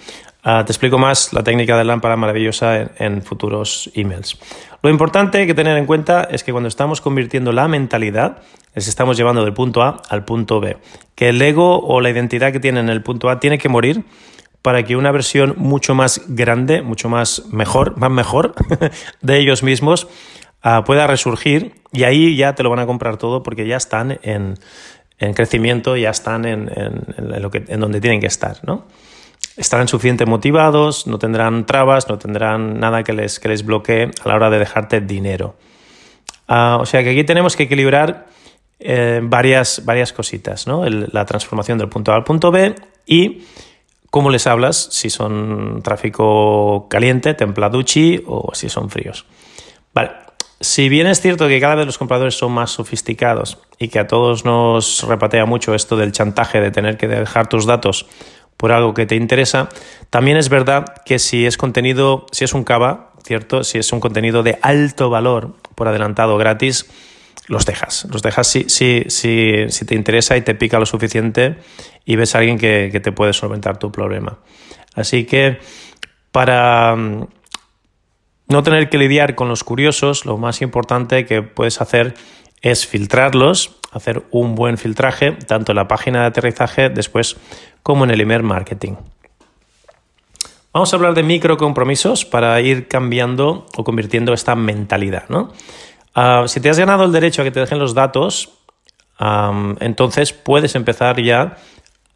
Ah, 0.43 0.63
te 0.65 0.71
explico 0.71 0.97
más 0.97 1.33
la 1.33 1.43
técnica 1.43 1.77
de 1.77 1.83
lámpara 1.83 2.15
maravillosa 2.15 2.79
en, 2.79 2.91
en 2.97 3.21
futuros 3.21 3.91
emails. 3.93 4.39
Lo 4.81 4.89
importante 4.89 5.45
que 5.45 5.53
tener 5.53 5.77
en 5.77 5.85
cuenta 5.85 6.23
es 6.23 6.43
que 6.43 6.51
cuando 6.51 6.69
estamos 6.69 7.01
convirtiendo 7.01 7.51
la 7.51 7.67
mentalidad, 7.67 8.37
les 8.73 8.87
estamos 8.87 9.17
llevando 9.17 9.43
del 9.43 9.53
punto 9.53 9.81
A 9.81 10.01
al 10.09 10.23
punto 10.23 10.59
B. 10.59 10.77
Que 11.15 11.29
el 11.29 11.41
ego 11.41 11.79
o 11.79 11.99
la 11.99 12.09
identidad 12.09 12.51
que 12.51 12.59
tienen 12.59 12.85
en 12.85 12.91
el 12.91 13.03
punto 13.03 13.29
A 13.29 13.39
tiene 13.39 13.57
que 13.57 13.69
morir 13.69 14.05
para 14.61 14.83
que 14.83 14.95
una 14.95 15.11
versión 15.11 15.55
mucho 15.57 15.95
más 15.95 16.21
grande, 16.27 16.81
mucho 16.81 17.09
más 17.09 17.45
mejor, 17.51 17.97
más 17.97 18.11
mejor 18.11 18.53
de 19.21 19.39
ellos 19.39 19.63
mismos 19.63 20.07
ah, 20.61 20.83
pueda 20.85 21.07
resurgir 21.07 21.73
y 21.91 22.03
ahí 22.03 22.35
ya 22.35 22.53
te 22.53 22.63
lo 22.63 22.69
van 22.69 22.79
a 22.79 22.85
comprar 22.85 23.17
todo 23.17 23.43
porque 23.43 23.65
ya 23.65 23.77
están 23.77 24.19
en, 24.23 24.55
crecimiento, 25.33 25.97
ya 25.97 26.11
están 26.11 26.45
en, 26.45 26.69
lo 27.17 27.49
que, 27.49 27.65
en 27.67 27.79
donde 27.79 28.01
tienen 28.01 28.19
que 28.19 28.27
estar, 28.27 28.59
¿no? 28.63 28.85
Estarán 29.55 29.87
suficientemente 29.87 30.29
motivados, 30.29 31.07
no 31.07 31.17
tendrán 31.17 31.65
trabas, 31.65 32.07
no 32.09 32.19
tendrán 32.19 32.79
nada 32.79 33.03
que 33.03 33.13
les, 33.13 33.39
que 33.39 33.49
les 33.49 33.65
bloquee 33.65 34.11
a 34.23 34.27
la 34.27 34.35
hora 34.35 34.49
de 34.51 34.59
dejarte 34.59 35.01
dinero. 35.01 35.55
Ah, 36.47 36.77
o 36.79 36.85
sea 36.85 37.03
que 37.03 37.09
aquí 37.09 37.23
tenemos 37.23 37.55
que 37.55 37.63
equilibrar 37.63 38.27
eh, 38.79 39.19
varias, 39.23 39.83
varias 39.85 40.13
cositas, 40.13 40.67
¿no? 40.67 40.85
la 40.87 41.25
transformación 41.25 41.79
del 41.79 41.89
punto 41.89 42.11
A 42.11 42.15
al 42.15 42.23
punto 42.23 42.51
B 42.51 42.75
y 43.07 43.43
cómo 44.11 44.29
les 44.29 44.45
hablas, 44.45 44.89
si 44.91 45.09
son 45.09 45.81
tráfico 45.83 46.87
caliente, 46.87 47.33
templaduchi 47.33 48.23
o 48.27 48.53
si 48.53 48.69
son 48.69 48.89
fríos. 48.91 49.25
Si 50.59 50.89
bien 50.89 51.05
es 51.05 51.21
cierto 51.21 51.47
que 51.47 51.59
cada 51.59 51.75
vez 51.75 51.85
los 51.85 51.97
compradores 51.99 52.35
son 52.35 52.51
más 52.51 52.71
sofisticados 52.71 53.59
y 53.77 53.89
que 53.89 53.99
a 53.99 54.07
todos 54.07 54.43
nos 54.43 55.03
repatea 55.03 55.45
mucho 55.45 55.75
esto 55.75 55.97
del 55.97 56.11
chantaje 56.11 56.59
de 56.59 56.71
tener 56.71 56.97
que 56.97 57.07
dejar 57.07 57.47
tus 57.47 57.67
datos 57.67 58.07
por 58.57 58.71
algo 58.71 58.95
que 58.95 59.05
te 59.05 59.15
interesa, 59.15 59.69
también 60.09 60.35
es 60.35 60.49
verdad 60.49 60.85
que 61.05 61.19
si 61.19 61.45
es 61.45 61.57
contenido, 61.57 62.25
si 62.31 62.43
es 62.43 62.53
un 62.53 62.63
cava, 62.63 63.11
¿cierto? 63.23 63.63
Si 63.63 63.77
es 63.77 63.93
un 63.93 63.99
contenido 63.99 64.41
de 64.41 64.57
alto 64.63 65.11
valor 65.11 65.55
por 65.75 65.87
adelantado 65.87 66.37
gratis, 66.37 66.89
los 67.47 67.67
dejas. 67.67 68.07
Los 68.11 68.23
dejas 68.23 68.47
si, 68.47 68.67
si, 68.67 69.03
si, 69.09 69.69
si 69.69 69.85
te 69.85 69.93
interesa 69.93 70.37
y 70.37 70.41
te 70.41 70.55
pica 70.55 70.79
lo 70.79 70.87
suficiente 70.87 71.57
y 72.03 72.15
ves 72.15 72.33
a 72.33 72.39
alguien 72.39 72.57
que, 72.57 72.89
que 72.91 72.99
te 72.99 73.11
puede 73.11 73.33
solventar 73.33 73.77
tu 73.77 73.91
problema. 73.91 74.39
Así 74.95 75.25
que 75.25 75.59
para 76.31 76.95
no 78.49 78.63
tener 78.63 78.89
que 78.89 78.97
lidiar 78.97 79.35
con 79.35 79.49
los 79.49 79.63
curiosos, 79.63 80.25
lo 80.25 80.37
más 80.37 80.61
importante 80.61 81.25
que 81.25 81.41
puedes 81.41 81.81
hacer 81.81 82.15
es 82.61 82.87
filtrarlos, 82.87 83.77
hacer 83.91 84.23
un 84.31 84.55
buen 84.55 84.77
filtraje, 84.77 85.33
tanto 85.33 85.71
en 85.71 85.77
la 85.77 85.87
página 85.87 86.21
de 86.21 86.25
aterrizaje 86.27 86.89
después 86.89 87.37
como 87.83 88.03
en 88.03 88.11
el 88.11 88.21
email 88.21 88.43
marketing. 88.43 88.95
Vamos 90.73 90.93
a 90.93 90.95
hablar 90.95 91.13
de 91.13 91.23
micro 91.23 91.57
compromisos 91.57 92.25
para 92.25 92.59
ir 92.61 92.87
cambiando 92.87 93.65
o 93.75 93.83
convirtiendo 93.83 94.33
esta 94.33 94.55
mentalidad. 94.55 95.23
¿no? 95.29 95.51
Ah, 96.13 96.43
si 96.47 96.59
te 96.59 96.69
has 96.69 96.77
ganado 96.77 97.03
el 97.03 97.11
derecho 97.11 97.41
a 97.41 97.45
que 97.45 97.51
te 97.51 97.59
dejen 97.59 97.79
los 97.79 97.93
datos, 97.93 98.49
entonces 99.79 100.33
puedes 100.33 100.75
empezar 100.75 101.19
ya 101.21 101.57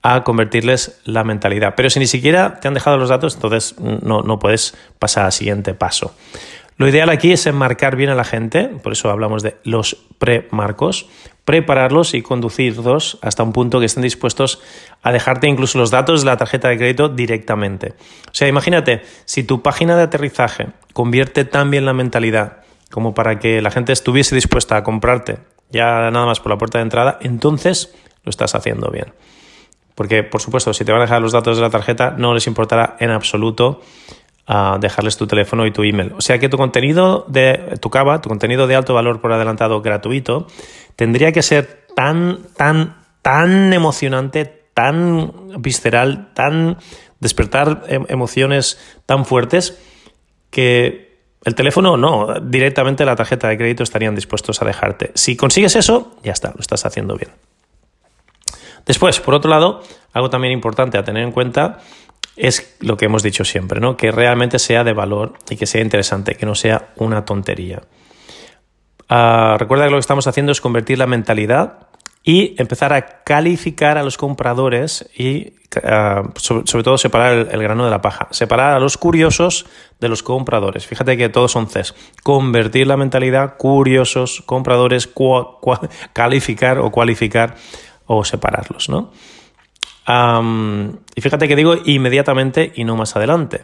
a 0.01 0.23
convertirles 0.23 0.99
la 1.05 1.23
mentalidad. 1.23 1.73
Pero 1.75 1.89
si 1.89 1.99
ni 1.99 2.07
siquiera 2.07 2.59
te 2.59 2.67
han 2.67 2.73
dejado 2.73 2.97
los 2.97 3.09
datos, 3.09 3.35
entonces 3.35 3.75
no, 3.79 4.21
no 4.21 4.39
puedes 4.39 4.75
pasar 4.99 5.25
al 5.25 5.31
siguiente 5.31 5.73
paso. 5.73 6.15
Lo 6.77 6.87
ideal 6.87 7.09
aquí 7.09 7.31
es 7.31 7.45
enmarcar 7.45 7.95
bien 7.95 8.09
a 8.09 8.15
la 8.15 8.23
gente, 8.23 8.63
por 8.63 8.93
eso 8.93 9.11
hablamos 9.11 9.43
de 9.43 9.57
los 9.63 9.97
premarcos, 10.17 11.07
prepararlos 11.45 12.15
y 12.15 12.23
conducirlos 12.23 13.19
hasta 13.21 13.43
un 13.43 13.53
punto 13.53 13.79
que 13.79 13.85
estén 13.85 14.01
dispuestos 14.01 14.61
a 15.03 15.11
dejarte 15.11 15.47
incluso 15.47 15.77
los 15.77 15.91
datos 15.91 16.21
de 16.21 16.25
la 16.25 16.37
tarjeta 16.37 16.69
de 16.69 16.77
crédito 16.77 17.07
directamente. 17.07 17.93
O 18.27 18.33
sea, 18.33 18.47
imagínate, 18.47 19.03
si 19.25 19.43
tu 19.43 19.61
página 19.61 19.95
de 19.95 20.03
aterrizaje 20.03 20.69
convierte 20.93 21.45
tan 21.45 21.69
bien 21.69 21.85
la 21.85 21.93
mentalidad 21.93 22.63
como 22.89 23.13
para 23.13 23.37
que 23.37 23.61
la 23.61 23.69
gente 23.69 23.93
estuviese 23.93 24.33
dispuesta 24.33 24.77
a 24.77 24.83
comprarte 24.83 25.37
ya 25.69 26.09
nada 26.11 26.25
más 26.25 26.39
por 26.39 26.51
la 26.51 26.57
puerta 26.57 26.79
de 26.79 26.83
entrada, 26.83 27.19
entonces 27.21 27.93
lo 28.23 28.31
estás 28.31 28.55
haciendo 28.55 28.89
bien. 28.89 29.13
Porque, 30.01 30.23
por 30.23 30.41
supuesto, 30.41 30.73
si 30.73 30.83
te 30.83 30.91
van 30.91 31.01
a 31.01 31.03
dejar 31.03 31.21
los 31.21 31.31
datos 31.31 31.57
de 31.57 31.61
la 31.61 31.69
tarjeta, 31.69 32.15
no 32.17 32.33
les 32.33 32.47
importará 32.47 32.95
en 32.99 33.11
absoluto 33.11 33.81
ah, 34.47 34.79
dejarles 34.81 35.15
tu 35.15 35.27
teléfono 35.27 35.67
y 35.67 35.71
tu 35.71 35.83
email. 35.83 36.13
O 36.17 36.21
sea 36.21 36.39
que 36.39 36.49
tu 36.49 36.57
contenido 36.57 37.23
de 37.27 37.77
tu 37.79 37.91
cava, 37.91 38.19
tu 38.19 38.27
contenido 38.27 38.65
de 38.65 38.73
alto 38.73 38.95
valor 38.95 39.21
por 39.21 39.31
adelantado 39.31 39.79
gratuito, 39.83 40.47
tendría 40.95 41.31
que 41.31 41.43
ser 41.43 41.85
tan, 41.95 42.39
tan, 42.57 42.95
tan 43.21 43.73
emocionante, 43.73 44.45
tan 44.73 45.61
visceral, 45.61 46.33
tan 46.33 46.77
despertar 47.19 47.83
em, 47.87 48.03
emociones 48.09 48.79
tan 49.05 49.23
fuertes 49.23 49.77
que 50.49 51.11
el 51.45 51.53
teléfono 51.53 51.95
no, 51.95 52.39
directamente 52.41 53.05
la 53.05 53.15
tarjeta 53.15 53.49
de 53.49 53.57
crédito 53.59 53.83
estarían 53.83 54.15
dispuestos 54.15 54.63
a 54.63 54.65
dejarte. 54.65 55.11
Si 55.13 55.35
consigues 55.35 55.75
eso, 55.75 56.17
ya 56.23 56.31
está, 56.31 56.53
lo 56.55 56.61
estás 56.61 56.87
haciendo 56.87 57.15
bien. 57.17 57.29
Después, 58.91 59.21
por 59.21 59.35
otro 59.35 59.49
lado, 59.49 59.81
algo 60.11 60.29
también 60.29 60.51
importante 60.51 60.97
a 60.97 61.03
tener 61.05 61.23
en 61.23 61.31
cuenta 61.31 61.79
es 62.35 62.75
lo 62.81 62.97
que 62.97 63.05
hemos 63.05 63.23
dicho 63.23 63.45
siempre, 63.45 63.79
¿no? 63.79 63.95
Que 63.95 64.11
realmente 64.11 64.59
sea 64.59 64.83
de 64.83 64.91
valor 64.91 65.35
y 65.49 65.55
que 65.55 65.65
sea 65.65 65.81
interesante, 65.81 66.35
que 66.35 66.45
no 66.45 66.55
sea 66.55 66.89
una 66.97 67.23
tontería. 67.23 67.83
Ah, 69.07 69.55
recuerda 69.57 69.85
que 69.85 69.91
lo 69.91 69.95
que 69.95 70.01
estamos 70.01 70.27
haciendo 70.27 70.51
es 70.51 70.59
convertir 70.59 70.97
la 70.97 71.07
mentalidad 71.07 71.87
y 72.21 72.53
empezar 72.57 72.91
a 72.91 73.23
calificar 73.23 73.97
a 73.97 74.03
los 74.03 74.17
compradores 74.17 75.09
y 75.17 75.53
ah, 75.85 76.23
sobre, 76.35 76.83
todo 76.83 76.97
separar 76.97 77.47
el, 77.49 77.63
grano 77.63 77.85
de 77.85 77.91
la 77.91 78.01
paja, 78.01 78.27
separar 78.31 78.73
a 78.73 78.79
los 78.81 78.97
curiosos 78.97 79.67
de 80.01 80.09
los 80.09 80.21
compradores. 80.21 80.85
Fíjate 80.85 81.15
que 81.15 81.29
todos 81.29 81.53
son 81.53 81.67
Cs. 81.67 81.95
Convertir 82.23 82.87
la 82.87 82.97
mentalidad, 82.97 83.55
curiosos, 83.55 84.43
compradores, 84.45 85.09
calificar 86.11 86.79
o 86.79 86.91
cualificar 86.91 87.55
o 88.13 88.25
separarlos, 88.25 88.89
¿no? 88.89 89.11
y 91.15 91.21
fíjate 91.21 91.47
que 91.47 91.55
digo 91.55 91.75
inmediatamente 91.85 92.73
y 92.75 92.83
no 92.83 92.97
más 92.97 93.15
adelante. 93.15 93.61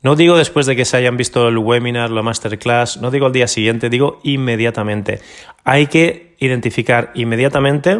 No 0.00 0.16
digo 0.16 0.38
después 0.38 0.64
de 0.64 0.74
que 0.74 0.86
se 0.86 0.96
hayan 0.96 1.18
visto 1.18 1.46
el 1.48 1.58
webinar, 1.58 2.10
la 2.10 2.22
masterclass, 2.22 3.02
no 3.02 3.10
digo 3.10 3.26
al 3.26 3.32
día 3.32 3.46
siguiente, 3.46 3.90
digo 3.90 4.18
inmediatamente. 4.22 5.20
Hay 5.62 5.88
que 5.88 6.36
identificar 6.38 7.10
inmediatamente 7.14 7.98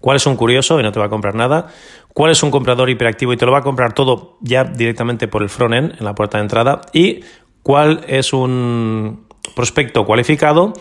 cuál 0.00 0.16
es 0.16 0.26
un 0.26 0.36
curioso 0.36 0.80
y 0.80 0.82
no 0.82 0.90
te 0.90 1.00
va 1.00 1.06
a 1.06 1.10
comprar 1.10 1.34
nada, 1.34 1.66
cuál 2.14 2.30
es 2.30 2.42
un 2.42 2.50
comprador 2.50 2.88
hiperactivo 2.88 3.34
y 3.34 3.36
te 3.36 3.44
lo 3.44 3.52
va 3.52 3.58
a 3.58 3.62
comprar 3.62 3.92
todo 3.92 4.38
ya 4.40 4.64
directamente 4.64 5.28
por 5.28 5.42
el 5.42 5.50
front-end, 5.50 5.96
en 5.98 6.04
la 6.04 6.14
puerta 6.14 6.38
de 6.38 6.44
entrada, 6.44 6.80
y 6.94 7.20
cuál 7.62 8.04
es 8.08 8.32
un 8.32 9.26
prospecto 9.54 10.06
cualificado 10.06 10.72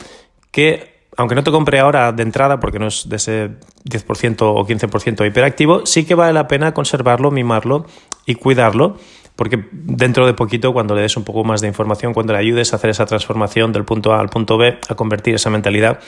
que, 0.51 0.92
aunque 1.17 1.35
no 1.35 1.43
te 1.43 1.51
compre 1.51 1.79
ahora 1.79 2.11
de 2.11 2.23
entrada, 2.23 2.59
porque 2.59 2.79
no 2.79 2.87
es 2.87 3.07
de 3.09 3.15
ese 3.15 3.49
10% 3.85 4.41
o 4.41 4.65
15% 4.65 5.27
hiperactivo, 5.27 5.85
sí 5.85 6.05
que 6.05 6.15
vale 6.15 6.33
la 6.33 6.47
pena 6.47 6.73
conservarlo, 6.73 7.31
mimarlo 7.31 7.85
y 8.25 8.35
cuidarlo 8.35 8.97
porque 9.35 9.65
dentro 9.71 10.27
de 10.27 10.33
poquito, 10.33 10.73
cuando 10.73 10.95
le 10.95 11.01
des 11.01 11.17
un 11.17 11.23
poco 11.23 11.43
más 11.43 11.61
de 11.61 11.67
información, 11.67 12.13
cuando 12.13 12.33
le 12.33 12.39
ayudes 12.39 12.73
a 12.73 12.75
hacer 12.75 12.89
esa 12.89 13.05
transformación 13.05 13.71
del 13.71 13.83
punto 13.83 14.13
A 14.13 14.19
al 14.19 14.29
punto 14.29 14.57
B, 14.57 14.77
a 14.87 14.95
convertir 14.95 15.35
esa 15.35 15.49
mentalidad, 15.49 15.99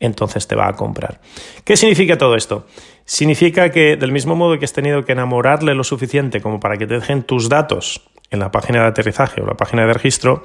entonces 0.00 0.46
te 0.46 0.54
va 0.54 0.68
a 0.68 0.74
comprar. 0.74 1.20
¿Qué 1.64 1.76
significa 1.76 2.18
todo 2.18 2.36
esto? 2.36 2.66
Significa 3.06 3.70
que 3.70 3.96
del 3.96 4.12
mismo 4.12 4.36
modo 4.36 4.58
que 4.58 4.64
has 4.64 4.72
tenido 4.72 5.04
que 5.04 5.12
enamorarle 5.12 5.74
lo 5.74 5.84
suficiente 5.84 6.40
como 6.42 6.60
para 6.60 6.76
que 6.76 6.86
te 6.86 6.94
dejen 6.94 7.22
tus 7.22 7.48
datos 7.48 8.02
en 8.30 8.40
la 8.40 8.50
página 8.50 8.82
de 8.82 8.88
aterrizaje 8.88 9.40
o 9.40 9.46
la 9.46 9.54
página 9.54 9.86
de 9.86 9.94
registro, 9.94 10.42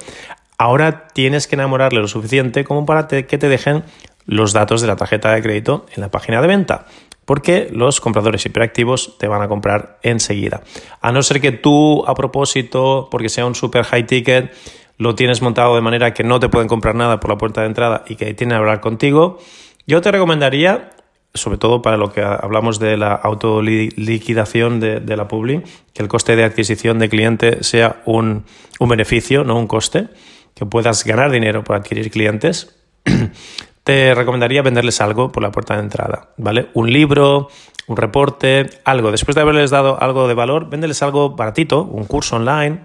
ahora 0.56 1.08
tienes 1.08 1.46
que 1.46 1.56
enamorarle 1.56 2.00
lo 2.00 2.08
suficiente 2.08 2.64
como 2.64 2.86
para 2.86 3.06
que 3.06 3.38
te 3.38 3.48
dejen 3.48 3.82
los 4.26 4.52
datos 4.52 4.80
de 4.80 4.86
la 4.86 4.96
tarjeta 4.96 5.32
de 5.32 5.42
crédito 5.42 5.86
en 5.94 6.00
la 6.00 6.10
página 6.10 6.40
de 6.40 6.46
venta 6.46 6.86
porque 7.30 7.68
los 7.70 8.00
compradores 8.00 8.44
hiperactivos 8.44 9.16
te 9.16 9.28
van 9.28 9.40
a 9.40 9.46
comprar 9.46 10.00
enseguida. 10.02 10.62
A 11.00 11.12
no 11.12 11.22
ser 11.22 11.40
que 11.40 11.52
tú, 11.52 12.04
a 12.08 12.14
propósito, 12.14 13.06
porque 13.08 13.28
sea 13.28 13.46
un 13.46 13.54
super 13.54 13.84
high 13.84 14.04
ticket, 14.04 14.52
lo 14.98 15.14
tienes 15.14 15.40
montado 15.40 15.76
de 15.76 15.80
manera 15.80 16.12
que 16.12 16.24
no 16.24 16.40
te 16.40 16.48
pueden 16.48 16.66
comprar 16.66 16.96
nada 16.96 17.20
por 17.20 17.30
la 17.30 17.38
puerta 17.38 17.60
de 17.60 17.68
entrada 17.68 18.04
y 18.08 18.16
que 18.16 18.34
tienen 18.34 18.56
que 18.56 18.58
hablar 18.58 18.80
contigo, 18.80 19.38
yo 19.86 20.00
te 20.00 20.10
recomendaría, 20.10 20.90
sobre 21.32 21.56
todo 21.56 21.82
para 21.82 21.96
lo 21.96 22.12
que 22.12 22.20
hablamos 22.20 22.80
de 22.80 22.96
la 22.96 23.14
autoliquidación 23.14 24.80
de, 24.80 25.16
la 25.16 25.28
publi, 25.28 25.62
que 25.94 26.02
el 26.02 26.08
coste 26.08 26.34
de 26.34 26.42
adquisición 26.42 26.98
de 26.98 27.08
cliente 27.08 27.62
sea 27.62 28.02
un, 28.06 28.44
un 28.80 28.88
beneficio, 28.88 29.44
no 29.44 29.56
un 29.56 29.68
coste, 29.68 30.08
que 30.54 30.66
puedas 30.66 31.04
ganar 31.04 31.30
dinero 31.30 31.62
por 31.62 31.76
adquirir 31.76 32.10
clientes. 32.10 32.76
te 33.84 34.14
recomendaría 34.14 34.62
venderles 34.62 35.00
algo 35.00 35.32
por 35.32 35.42
la 35.42 35.50
puerta 35.50 35.74
de 35.74 35.80
entrada, 35.80 36.30
¿vale? 36.36 36.68
Un 36.74 36.92
libro, 36.92 37.48
un 37.86 37.96
reporte, 37.96 38.70
algo. 38.84 39.10
Después 39.10 39.34
de 39.34 39.40
haberles 39.40 39.70
dado 39.70 40.00
algo 40.00 40.28
de 40.28 40.34
valor, 40.34 40.68
véndeles 40.68 41.02
algo 41.02 41.30
baratito, 41.30 41.82
un 41.82 42.04
curso 42.04 42.36
online, 42.36 42.80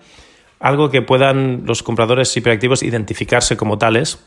algo 0.60 0.90
que 0.90 1.02
puedan 1.02 1.64
los 1.66 1.84
compradores 1.84 2.36
hiperactivos 2.36 2.82
identificarse 2.82 3.58
como 3.58 3.78
tales 3.78 4.20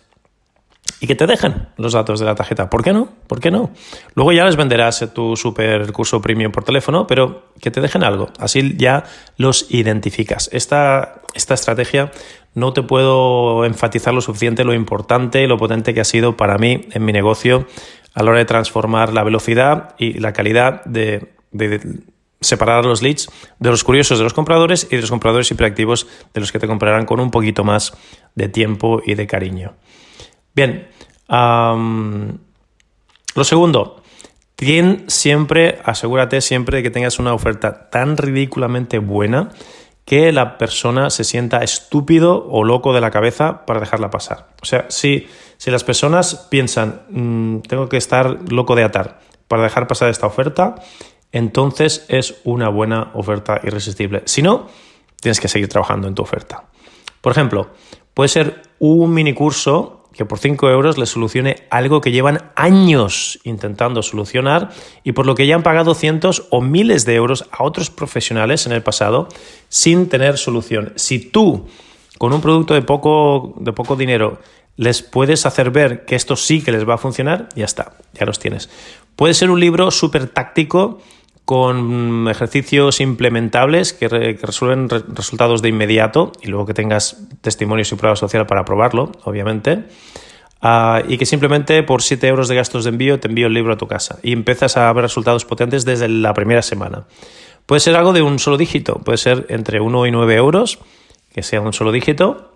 y 1.00 1.06
que 1.06 1.14
te 1.14 1.26
dejen 1.26 1.68
los 1.76 1.92
datos 1.92 2.20
de 2.20 2.26
la 2.26 2.34
tarjeta. 2.34 2.70
¿Por 2.70 2.82
qué 2.82 2.92
no? 2.92 3.08
¿Por 3.26 3.40
qué 3.40 3.50
no? 3.50 3.70
Luego 4.14 4.32
ya 4.32 4.44
les 4.44 4.56
venderás 4.56 5.06
tu 5.14 5.36
super 5.36 5.92
curso 5.92 6.20
premium 6.20 6.50
por 6.50 6.64
teléfono, 6.64 7.06
pero 7.06 7.44
que 7.60 7.70
te 7.70 7.80
dejen 7.80 8.02
algo. 8.02 8.30
Así 8.38 8.76
ya 8.76 9.04
los 9.36 9.66
identificas. 9.70 10.48
Esta, 10.52 11.22
esta 11.34 11.54
estrategia 11.54 12.10
no 12.54 12.72
te 12.72 12.82
puedo 12.82 13.64
enfatizar 13.64 14.14
lo 14.14 14.20
suficiente 14.20 14.64
lo 14.64 14.74
importante 14.74 15.42
y 15.42 15.46
lo 15.46 15.58
potente 15.58 15.94
que 15.94 16.00
ha 16.00 16.04
sido 16.04 16.36
para 16.36 16.58
mí 16.58 16.88
en 16.92 17.04
mi 17.04 17.12
negocio 17.12 17.66
a 18.14 18.22
la 18.22 18.30
hora 18.30 18.38
de 18.40 18.44
transformar 18.44 19.12
la 19.12 19.22
velocidad 19.22 19.94
y 19.98 20.14
la 20.14 20.32
calidad 20.32 20.84
de, 20.84 21.32
de 21.52 22.00
separar 22.40 22.84
los 22.84 23.02
leads 23.02 23.30
de 23.58 23.70
los 23.70 23.84
curiosos 23.84 24.18
de 24.18 24.24
los 24.24 24.34
compradores 24.34 24.86
y 24.90 24.96
de 24.96 25.02
los 25.02 25.10
compradores 25.10 25.50
hiperactivos 25.50 26.06
de 26.34 26.40
los 26.40 26.52
que 26.52 26.58
te 26.58 26.66
comprarán 26.66 27.04
con 27.04 27.20
un 27.20 27.30
poquito 27.30 27.64
más 27.64 27.92
de 28.34 28.48
tiempo 28.48 29.02
y 29.04 29.14
de 29.14 29.26
cariño. 29.26 29.74
Bien, 30.54 30.88
lo 31.28 33.44
segundo, 33.44 34.02
ten 34.56 35.04
siempre, 35.08 35.78
asegúrate 35.84 36.40
siempre 36.40 36.78
de 36.78 36.82
que 36.82 36.90
tengas 36.90 37.18
una 37.18 37.34
oferta 37.34 37.90
tan 37.90 38.16
ridículamente 38.16 38.98
buena 38.98 39.50
que 40.08 40.32
la 40.32 40.56
persona 40.56 41.10
se 41.10 41.22
sienta 41.22 41.62
estúpido 41.62 42.48
o 42.48 42.64
loco 42.64 42.94
de 42.94 43.02
la 43.02 43.10
cabeza 43.10 43.66
para 43.66 43.78
dejarla 43.78 44.08
pasar. 44.08 44.46
O 44.62 44.64
sea, 44.64 44.86
si, 44.88 45.26
si 45.58 45.70
las 45.70 45.84
personas 45.84 46.46
piensan, 46.48 47.02
mm, 47.10 47.58
tengo 47.68 47.90
que 47.90 47.98
estar 47.98 48.50
loco 48.50 48.74
de 48.74 48.84
atar 48.84 49.20
para 49.48 49.64
dejar 49.64 49.86
pasar 49.86 50.08
esta 50.08 50.26
oferta, 50.26 50.76
entonces 51.30 52.06
es 52.08 52.40
una 52.44 52.70
buena 52.70 53.10
oferta 53.12 53.60
irresistible. 53.62 54.22
Si 54.24 54.40
no, 54.40 54.68
tienes 55.20 55.40
que 55.40 55.48
seguir 55.48 55.68
trabajando 55.68 56.08
en 56.08 56.14
tu 56.14 56.22
oferta. 56.22 56.64
Por 57.20 57.32
ejemplo, 57.32 57.68
puede 58.14 58.28
ser 58.28 58.62
un 58.78 59.12
mini 59.12 59.34
curso 59.34 59.97
que 60.18 60.24
por 60.24 60.40
5 60.40 60.68
euros 60.68 60.98
les 60.98 61.10
solucione 61.10 61.68
algo 61.70 62.00
que 62.00 62.10
llevan 62.10 62.50
años 62.56 63.38
intentando 63.44 64.02
solucionar 64.02 64.70
y 65.04 65.12
por 65.12 65.26
lo 65.26 65.36
que 65.36 65.46
ya 65.46 65.54
han 65.54 65.62
pagado 65.62 65.94
cientos 65.94 66.48
o 66.50 66.60
miles 66.60 67.06
de 67.06 67.14
euros 67.14 67.48
a 67.52 67.62
otros 67.62 67.88
profesionales 67.88 68.66
en 68.66 68.72
el 68.72 68.82
pasado 68.82 69.28
sin 69.68 70.08
tener 70.08 70.36
solución. 70.36 70.92
Si 70.96 71.20
tú, 71.20 71.68
con 72.18 72.32
un 72.32 72.40
producto 72.40 72.74
de 72.74 72.82
poco, 72.82 73.54
de 73.60 73.72
poco 73.72 73.94
dinero, 73.94 74.40
les 74.74 75.02
puedes 75.02 75.46
hacer 75.46 75.70
ver 75.70 76.04
que 76.04 76.16
esto 76.16 76.34
sí 76.34 76.62
que 76.62 76.72
les 76.72 76.86
va 76.86 76.94
a 76.94 76.98
funcionar, 76.98 77.48
ya 77.54 77.66
está, 77.66 77.92
ya 78.12 78.26
los 78.26 78.40
tienes. 78.40 78.68
Puede 79.14 79.34
ser 79.34 79.50
un 79.50 79.60
libro 79.60 79.92
súper 79.92 80.26
táctico 80.26 80.98
con 81.48 82.28
ejercicios 82.28 83.00
implementables 83.00 83.94
que, 83.94 84.06
resuelven 84.06 84.90
resultados 85.14 85.62
de 85.62 85.70
inmediato 85.70 86.30
y 86.42 86.48
luego 86.48 86.66
que 86.66 86.74
tengas 86.74 87.26
testimonios 87.40 87.90
y 87.90 87.94
prueba 87.94 88.16
social 88.16 88.46
para 88.46 88.66
probarlo, 88.66 89.12
obviamente. 89.24 89.84
Ah, 90.60 91.00
y 91.08 91.16
que 91.16 91.24
simplemente 91.24 91.82
por 91.82 92.02
7 92.02 92.28
euros 92.28 92.48
de 92.48 92.54
gastos 92.54 92.84
de 92.84 92.90
envío 92.90 93.18
te 93.18 93.28
envío 93.28 93.46
el 93.46 93.54
libro 93.54 93.72
a 93.72 93.78
tu 93.78 93.86
casa 93.86 94.18
y 94.22 94.34
empiezas 94.34 94.76
a 94.76 94.92
ver 94.92 95.00
resultados 95.00 95.46
potentes 95.46 95.86
desde 95.86 96.06
la 96.06 96.34
primera 96.34 96.60
semana. 96.60 97.04
Puede 97.64 97.80
ser 97.80 97.96
algo 97.96 98.12
de 98.12 98.20
un 98.20 98.38
solo 98.38 98.58
dígito, 98.58 98.96
puede 98.96 99.16
ser 99.16 99.46
entre 99.48 99.80
1 99.80 100.06
y 100.06 100.10
9 100.10 100.34
euros, 100.34 100.78
que 101.32 101.42
sea 101.42 101.62
un 101.62 101.72
solo 101.72 101.92
dígito 101.92 102.52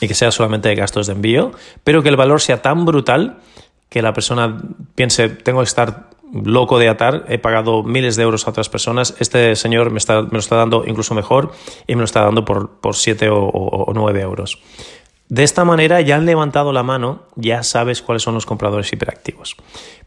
y 0.00 0.08
que 0.08 0.14
sea 0.14 0.32
solamente 0.32 0.68
de 0.68 0.74
gastos 0.74 1.06
de 1.06 1.12
envío, 1.12 1.52
pero 1.84 2.02
que 2.02 2.08
el 2.08 2.16
valor 2.16 2.40
sea 2.40 2.60
tan 2.60 2.84
brutal 2.84 3.38
que 3.88 4.02
la 4.02 4.12
persona 4.12 4.60
piense, 4.96 5.28
tengo 5.28 5.60
que 5.60 5.66
estar 5.66 6.09
loco 6.32 6.78
de 6.78 6.88
atar, 6.88 7.24
he 7.28 7.38
pagado 7.38 7.82
miles 7.82 8.16
de 8.16 8.22
euros 8.22 8.46
a 8.46 8.50
otras 8.50 8.68
personas, 8.68 9.14
este 9.18 9.56
señor 9.56 9.90
me, 9.90 9.98
está, 9.98 10.22
me 10.22 10.30
lo 10.32 10.38
está 10.38 10.56
dando 10.56 10.84
incluso 10.86 11.14
mejor 11.14 11.52
y 11.86 11.94
me 11.94 12.00
lo 12.00 12.04
está 12.04 12.22
dando 12.22 12.44
por, 12.44 12.80
por 12.80 12.96
7 12.96 13.28
o, 13.30 13.92
9 13.94 14.20
euros. 14.20 14.60
De 15.28 15.44
esta 15.44 15.64
manera 15.64 16.00
ya 16.00 16.16
han 16.16 16.26
levantado 16.26 16.72
la 16.72 16.82
mano, 16.82 17.22
ya 17.36 17.62
sabes 17.62 18.02
cuáles 18.02 18.22
son 18.22 18.34
los 18.34 18.46
compradores 18.46 18.92
hiperactivos. 18.92 19.56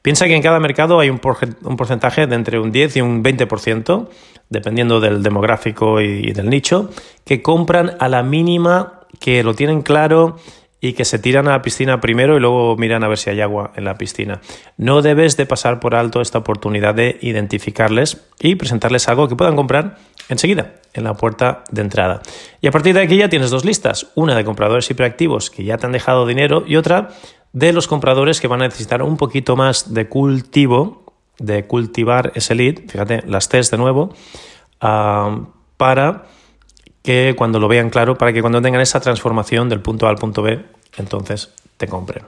Piensa 0.02 0.26
que 0.26 0.36
en 0.36 0.42
cada 0.42 0.60
mercado 0.60 1.00
hay 1.00 1.10
un, 1.10 1.20
porcentaje 1.20 2.28
de 2.28 2.36
entre 2.36 2.60
un 2.60 2.74
10 2.74 2.98
y 2.98 3.02
un 3.02 3.24
20%, 3.24 4.10
dependiendo 4.50 5.00
del 5.00 5.24
demográfico 5.24 6.02
y 6.02 6.34
del 6.34 6.50
nicho, 6.50 6.90
que 7.24 7.42
compran 7.42 7.96
a 8.00 8.10
la 8.10 8.22
mínima, 8.22 9.00
que 9.20 9.44
lo 9.44 9.54
tienen 9.54 9.82
claro 9.82 10.38
y 10.84 10.92
que 10.92 11.06
se 11.06 11.18
tiran 11.18 11.48
a 11.48 11.52
la 11.52 11.62
piscina 11.62 12.02
primero 12.02 12.36
y 12.36 12.42
luego 12.42 12.76
miran 12.76 13.06
a 13.06 13.08
ver 13.08 13.18
si 13.18 13.30
hay 13.30 13.40
agua 13.40 13.72
en 13.78 13.86
la 13.86 13.98
piscina. 13.98 14.42
No 14.76 15.02
debes 15.02 15.38
de 15.38 15.46
pasar 15.46 15.80
por 15.80 15.96
alto 15.96 16.20
esta 16.20 16.40
oportunidad 16.40 16.94
de 16.94 17.18
identificarles 17.22 18.22
y 18.42 18.56
presentarles 18.56 19.08
algo 19.08 19.30
que 19.30 19.38
puedan 19.38 19.56
comprar 19.56 19.96
enseguida 20.28 20.74
en 20.94 21.06
la 21.06 21.14
puerta 21.14 21.64
de 21.72 21.84
entrada. 21.84 22.22
Y 22.60 22.68
a 22.68 22.72
partir 22.72 22.96
de 22.96 23.02
aquí 23.02 23.16
ya 23.16 23.30
tienes 23.30 23.50
dos 23.50 23.64
listas, 23.64 24.08
una 24.16 24.36
de 24.36 24.44
compradores 24.44 24.92
hiperactivos 24.92 25.50
que 25.50 25.64
ya 25.64 25.78
te 25.78 25.86
han 25.86 25.94
dejado 25.94 26.28
dinero 26.28 26.66
y 26.68 26.76
otra 26.76 27.12
de 27.54 27.72
los 27.72 27.88
compradores 27.88 28.42
que 28.42 28.50
van 28.50 28.62
a 28.62 28.66
necesitar 28.66 29.04
un 29.04 29.16
poquito 29.16 29.56
más 29.56 29.94
de 29.94 30.10
cultivo, 30.10 31.06
de 31.40 31.66
cultivar 31.66 32.34
ese 32.36 32.56
lead, 32.56 32.90
fíjate, 32.90 33.24
las 33.26 33.48
test 33.48 33.72
de 33.72 33.78
nuevo, 33.78 34.14
ah, 34.82 35.46
para 35.78 36.26
que 37.04 37.36
cuando 37.38 37.60
lo 37.60 37.68
vean 37.68 37.90
claro, 37.90 38.18
para 38.18 38.34
que 38.34 38.42
cuando 38.42 38.62
tengan 38.62 38.82
esa 38.82 39.00
transformación 39.00 39.70
del 39.70 39.82
punto 39.82 40.08
A 40.08 40.10
al 40.10 40.16
punto 40.16 40.42
B, 40.42 40.73
entonces 40.98 41.52
te 41.78 41.88
compren. 41.88 42.26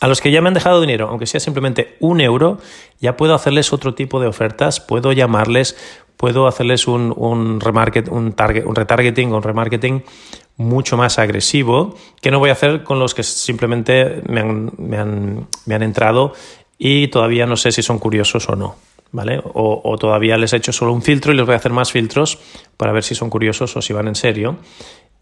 A 0.00 0.08
los 0.08 0.20
que 0.20 0.32
ya 0.32 0.40
me 0.40 0.48
han 0.48 0.54
dejado 0.54 0.80
dinero, 0.80 1.08
aunque 1.08 1.26
sea 1.26 1.38
simplemente 1.38 1.96
un 2.00 2.20
euro, 2.20 2.58
ya 3.00 3.16
puedo 3.16 3.34
hacerles 3.34 3.72
otro 3.72 3.94
tipo 3.94 4.20
de 4.20 4.26
ofertas, 4.26 4.80
puedo 4.80 5.12
llamarles, 5.12 5.76
puedo 6.16 6.48
hacerles 6.48 6.88
un, 6.88 7.14
un, 7.16 7.60
un, 8.10 8.32
target, 8.32 8.64
un 8.66 8.74
retargeting, 8.74 9.32
un 9.32 9.42
remarketing 9.42 10.02
mucho 10.56 10.96
más 10.96 11.18
agresivo, 11.18 11.96
que 12.20 12.30
no 12.30 12.40
voy 12.40 12.50
a 12.50 12.54
hacer 12.54 12.82
con 12.82 12.98
los 12.98 13.14
que 13.14 13.22
simplemente 13.22 14.22
me 14.26 14.40
han, 14.40 14.72
me 14.76 14.98
han, 14.98 15.48
me 15.66 15.74
han 15.74 15.82
entrado 15.82 16.32
y 16.78 17.08
todavía 17.08 17.46
no 17.46 17.56
sé 17.56 17.70
si 17.70 17.82
son 17.82 17.98
curiosos 17.98 18.48
o 18.48 18.56
no. 18.56 18.76
¿vale? 19.12 19.40
O, 19.44 19.96
todavía 19.98 20.36
les 20.36 20.52
he 20.52 20.56
hecho 20.56 20.72
solo 20.72 20.92
un 20.92 21.02
filtro 21.02 21.32
y 21.32 21.36
les 21.36 21.46
voy 21.46 21.52
a 21.54 21.58
hacer 21.58 21.72
más 21.72 21.92
filtros 21.92 22.38
para 22.76 22.92
ver 22.92 23.04
si 23.04 23.14
son 23.14 23.30
curiosos 23.30 23.76
o 23.76 23.82
si 23.82 23.92
van 23.92 24.08
en 24.08 24.14
serio. 24.14 24.56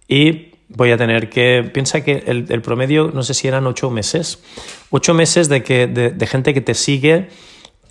Y 0.09 0.53
voy 0.70 0.92
a 0.92 0.96
tener 0.96 1.28
que, 1.28 1.68
piensa 1.72 2.02
que 2.02 2.22
el, 2.26 2.62
promedio, 2.62 3.11
no 3.12 3.22
sé 3.22 3.35
si 3.35 3.48
eran 3.48 3.66
ocho 3.66 3.90
meses, 3.90 4.42
ocho 4.90 5.14
meses 5.14 5.48
de, 5.48 5.62
que, 5.62 5.87
de, 5.87 6.26
gente 6.26 6.54
que 6.54 6.61
te 6.61 6.74
sigue 6.74 7.28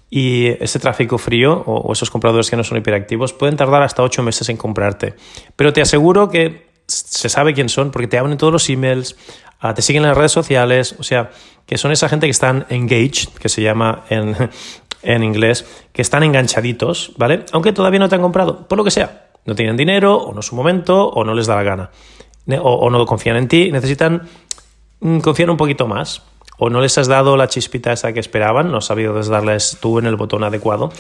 y 0.10 0.48
ese 0.64 0.80
tráfico 0.80 1.18
frío 1.18 1.62
o, 1.66 1.92
esos 1.92 2.10
compradores 2.10 2.50
que 2.50 2.56
no 2.56 2.64
son 2.64 2.78
hiperactivos 2.78 3.34
pueden 3.34 3.58
tardar 3.58 3.84
hasta 3.84 4.02
ocho 4.02 4.24
meses 4.24 4.50
en 4.50 4.58
comprarte. 4.58 5.14
Pero 5.56 5.74
te 5.74 5.82
aseguro 5.82 6.30
que 6.30 6.70
se 6.88 7.30
sabe 7.30 7.54
quién 7.54 7.70
son 7.70 7.92
porque 7.92 8.08
te 8.08 8.18
abren 8.18 8.38
todos 8.38 8.54
los 8.54 8.70
emails, 8.70 9.16
ah, 9.60 9.74
te 9.74 9.82
siguen 9.82 10.04
en 10.04 10.10
las 10.10 10.18
redes 10.18 10.32
sociales, 10.32 10.96
o 10.98 11.04
sea, 11.04 11.32
que 11.66 11.78
son 11.78 11.92
esa 11.92 12.10
gente 12.10 12.28
que 12.28 12.32
están 12.32 12.66
engaged, 12.70 13.30
que 13.40 13.50
se 13.50 13.62
llama 13.62 14.06
en, 14.10 14.36
en 15.04 15.24
inglés, 15.24 15.66
que 15.92 16.02
están 16.02 16.24
enganchaditos, 16.24 17.12
¿vale? 17.18 17.46
Aunque 17.52 17.74
todavía 17.74 18.00
no 18.00 18.10
te 18.10 18.16
han 18.16 18.22
comprado, 18.22 18.68
por 18.68 18.78
lo 18.78 18.84
que 18.84 18.92
sea. 18.92 19.26
No 19.46 19.56
tienen 19.56 19.78
dinero, 19.78 20.16
o 20.16 20.34
no 20.34 20.42
es 20.42 20.46
su 20.46 20.56
momento, 20.56 21.08
o 21.10 21.24
no 21.24 21.34
les 21.34 21.48
da 21.48 21.56
la 21.56 21.64
gana. 21.64 21.90
O, 22.62 22.90
no 22.90 23.06
confían 23.06 23.38
en 23.38 23.48
ti, 23.48 23.72
necesitan 23.72 24.28
mm, 25.02 25.20
confiar 25.20 25.50
un 25.50 25.58
poquito 25.58 25.88
más. 25.88 26.24
O 26.58 26.70
no 26.70 26.82
les 26.82 26.98
has 26.98 27.08
dado 27.08 27.38
la 27.38 27.48
chispita 27.48 27.94
esa 27.94 28.12
que 28.12 28.20
esperaban, 28.20 28.70
no 28.70 28.80
has 28.80 28.86
sabido 28.86 29.14
darles 29.24 29.78
tú 29.80 29.98
en 30.00 30.06
el 30.06 30.18
botón 30.18 30.44
adecuado. 30.44 30.92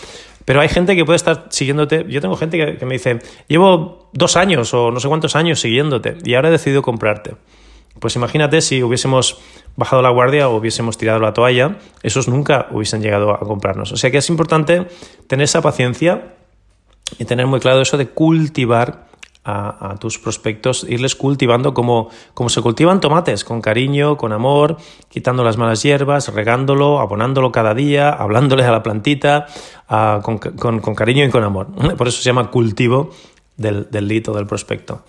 Pero 0.45 0.62
hay 0.62 0.69
gente 0.69 0.95
que 0.95 1.04
puede 1.04 1.17
estar 1.17 1.47
siguiéndote. 1.49 2.06
Yo 2.08 2.21
tengo 2.21 2.38
gente 2.38 2.58
que, 2.58 2.78
que 2.78 2.86
me 2.86 2.93
dice, 2.93 3.19
llevo 3.47 4.10
dos 4.13 4.38
años 4.38 4.73
o 4.73 4.89
no 4.91 5.02
sé 5.02 5.10
cuántos 5.10 5.36
años 5.36 5.60
siguiéndote 5.60 6.17
y 6.23 6.36
ahora 6.36 6.47
he 6.47 6.52
decidido 6.52 6.82
comprarte. 6.82 7.36
Pues 7.99 8.15
imagínate 8.15 8.62
si 8.62 8.82
hubiésemos 8.82 9.39
bajado 9.75 10.02
la 10.02 10.10
guardia 10.10 10.47
o 10.49 10.56
hubiésemos 10.56 10.97
tirado 10.97 11.19
la 11.19 11.34
toalla, 11.34 11.78
esos 12.04 12.28
nunca 12.28 12.67
hubiesen 12.71 13.02
llegado 13.02 13.32
a 13.32 13.39
comprarnos. 13.39 13.91
O 13.91 13.97
sea 13.97 14.12
que 14.12 14.17
es 14.17 14.30
importante 14.30 14.88
tener 15.28 15.43
esa 15.43 15.62
paciencia 15.62 16.36
y 17.17 17.25
tener 17.25 17.47
muy 17.47 17.60
claro 17.60 17.82
eso 17.82 17.97
de 17.97 18.08
cultivar 18.08 19.09
a, 19.43 19.95
tus 19.99 20.19
prospectos, 20.19 20.86
irles 20.88 21.15
cultivando 21.15 21.73
como, 21.73 22.10
como, 22.34 22.49
se 22.49 22.62
cultivan 22.62 22.99
tomates, 22.99 23.43
con 23.43 23.62
cariño, 23.62 24.17
con 24.17 24.32
amor, 24.32 24.78
quitando 25.10 25.43
las 25.43 25.58
malas 25.58 25.82
hierbas, 25.82 26.34
regándolo, 26.34 26.99
abonándolo 26.99 27.52
cada 27.52 27.73
día, 27.73 28.10
hablándole 28.10 28.63
a 28.63 28.71
la 28.71 28.84
plantita, 28.84 29.47
con, 30.21 30.95
cariño 30.95 31.25
y 31.25 31.30
con 31.30 31.43
amor. 31.43 31.67
Por 31.97 32.08
eso 32.08 32.17
se 32.17 32.25
llama 32.25 32.52
cultivo 32.52 33.12
del, 33.58 33.89
del 33.89 34.08
lead 34.08 34.30
o 34.30 34.34
del 34.34 34.45
prospecto. 34.45 35.04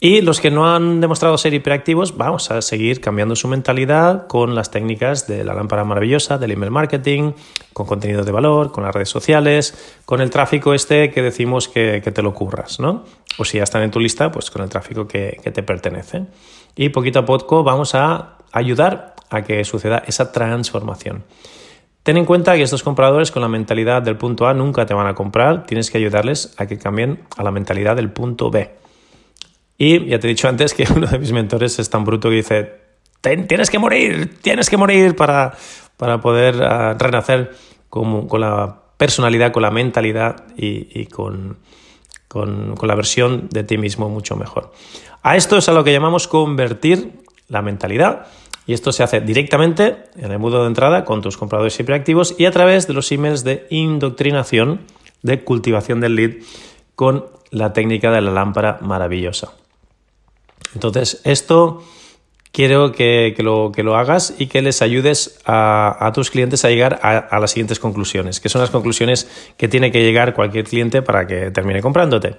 Y 0.00 0.20
los 0.20 0.40
que 0.40 0.52
no 0.52 0.72
han 0.72 1.00
demostrado 1.00 1.36
ser 1.38 1.54
hiperactivos, 1.54 2.16
vamos 2.16 2.52
a 2.52 2.62
seguir 2.62 3.00
cambiando 3.00 3.34
su 3.34 3.48
mentalidad 3.48 4.28
con 4.28 4.54
las 4.54 4.70
técnicas 4.70 5.26
de 5.26 5.42
la 5.42 5.54
lámpara 5.54 5.82
maravillosa, 5.82 6.38
del 6.38 6.52
email 6.52 6.70
marketing, 6.70 7.32
con 7.72 7.86
contenido 7.86 8.22
de 8.22 8.30
valor, 8.30 8.70
con 8.70 8.84
las 8.84 8.94
redes 8.94 9.08
sociales, 9.08 9.98
con 10.04 10.20
el 10.20 10.30
tráfico 10.30 10.72
este 10.72 11.10
que 11.10 11.20
decimos 11.20 11.66
que, 11.66 12.00
te 12.00 12.22
lo 12.22 12.32
curras, 12.32 12.78
¿no? 12.78 13.04
O 13.38 13.44
si 13.44 13.58
ya 13.58 13.64
están 13.64 13.82
en 13.82 13.90
tu 13.90 13.98
lista, 13.98 14.30
pues 14.30 14.52
con 14.52 14.62
el 14.62 14.68
tráfico 14.68 15.08
que, 15.08 15.40
que 15.42 15.50
te 15.50 15.64
pertenece. 15.64 16.26
Y 16.76 16.90
poquito 16.90 17.18
a 17.18 17.24
poco 17.24 17.64
vamos 17.64 17.96
a 17.96 18.36
ayudar 18.52 19.16
a 19.30 19.42
que 19.42 19.64
suceda 19.64 20.04
esa 20.06 20.30
transformación. 20.30 21.24
Ten 22.04 22.16
en 22.16 22.24
cuenta 22.24 22.54
que 22.54 22.62
estos 22.62 22.84
compradores 22.84 23.32
con 23.32 23.42
la 23.42 23.48
mentalidad 23.48 24.00
del 24.02 24.16
punto 24.16 24.46
A 24.46 24.54
nunca 24.54 24.86
te 24.86 24.94
van 24.94 25.08
a 25.08 25.16
comprar, 25.16 25.66
tienes 25.66 25.90
que 25.90 25.98
ayudarles 25.98 26.54
a 26.56 26.66
que 26.66 26.78
cambien 26.78 27.24
a 27.36 27.42
la 27.42 27.50
mentalidad 27.50 27.96
del 27.96 28.10
punto 28.12 28.48
B. 28.52 28.78
Y 29.78 30.06
ya 30.06 30.18
te 30.18 30.26
he 30.26 30.30
dicho 30.30 30.48
antes 30.48 30.74
que 30.74 30.86
uno 30.94 31.06
de 31.06 31.18
mis 31.18 31.32
mentores 31.32 31.78
es 31.78 31.88
tan 31.88 32.04
bruto 32.04 32.28
que 32.28 32.36
dice, 32.36 32.72
tienes 33.20 33.70
que 33.70 33.78
morir, 33.78 34.38
tienes 34.42 34.68
que 34.68 34.76
morir 34.76 35.14
para, 35.14 35.56
para 35.96 36.20
poder 36.20 36.56
uh, 36.56 36.98
renacer 36.98 37.52
con, 37.88 38.28
con, 38.28 38.40
la 38.40 38.82
personalidad, 38.96 39.52
con 39.52 39.62
la 39.62 39.70
mentalidad 39.70 40.44
y, 40.56 41.00
y 41.00 41.06
con, 41.06 41.58
con, 42.26 42.74
con 42.74 42.88
la 42.88 42.96
versión 42.96 43.48
de 43.50 43.62
ti 43.62 43.78
mismo 43.78 44.08
mucho 44.08 44.36
mejor. 44.36 44.72
A 45.22 45.36
esto 45.36 45.56
es 45.56 45.68
a 45.68 45.72
lo 45.72 45.84
que 45.84 45.92
llamamos 45.92 46.28
convertir 46.28 47.12
la 47.48 47.62
mentalidad. 47.62 48.26
Y 48.66 48.74
esto 48.74 48.92
se 48.92 49.02
hace 49.02 49.22
directamente 49.22 50.04
en 50.16 50.30
el 50.30 50.38
mundo 50.38 50.60
de 50.60 50.66
entrada 50.66 51.06
con 51.06 51.22
tus 51.22 51.38
compradores 51.38 51.72
siempre 51.72 51.94
activos 51.94 52.34
y 52.36 52.44
a 52.44 52.50
través 52.50 52.86
de 52.86 52.92
los 52.92 53.10
emails 53.10 53.42
de 53.42 53.66
indoctrinación, 53.70 54.82
de 55.22 55.42
cultivación 55.42 56.00
del 56.00 56.16
lead 56.16 56.32
con 56.94 57.24
la 57.50 57.72
técnica 57.72 58.10
de 58.10 58.20
la 58.20 58.30
lámpara 58.30 58.78
maravillosa. 58.82 59.52
Entonces, 60.74 61.20
esto 61.24 61.82
quiero 62.52 62.92
que, 62.92 63.34
lo, 63.38 63.96
hagas 63.96 64.34
y 64.38 64.46
que 64.46 64.62
les 64.62 64.82
ayudes 64.82 65.40
a, 65.44 66.10
tus 66.14 66.30
clientes 66.30 66.64
a 66.64 66.68
llegar 66.68 66.98
a, 67.02 67.38
las 67.38 67.52
siguientes 67.52 67.78
conclusiones, 67.78 68.40
que 68.40 68.48
son 68.48 68.60
las 68.60 68.70
conclusiones 68.70 69.28
que 69.56 69.68
tiene 69.68 69.92
que 69.92 70.02
llegar 70.02 70.34
cualquier 70.34 70.64
cliente 70.64 71.02
para 71.02 71.26
que 71.26 71.50
termine 71.50 71.80
comprándote. 71.80 72.36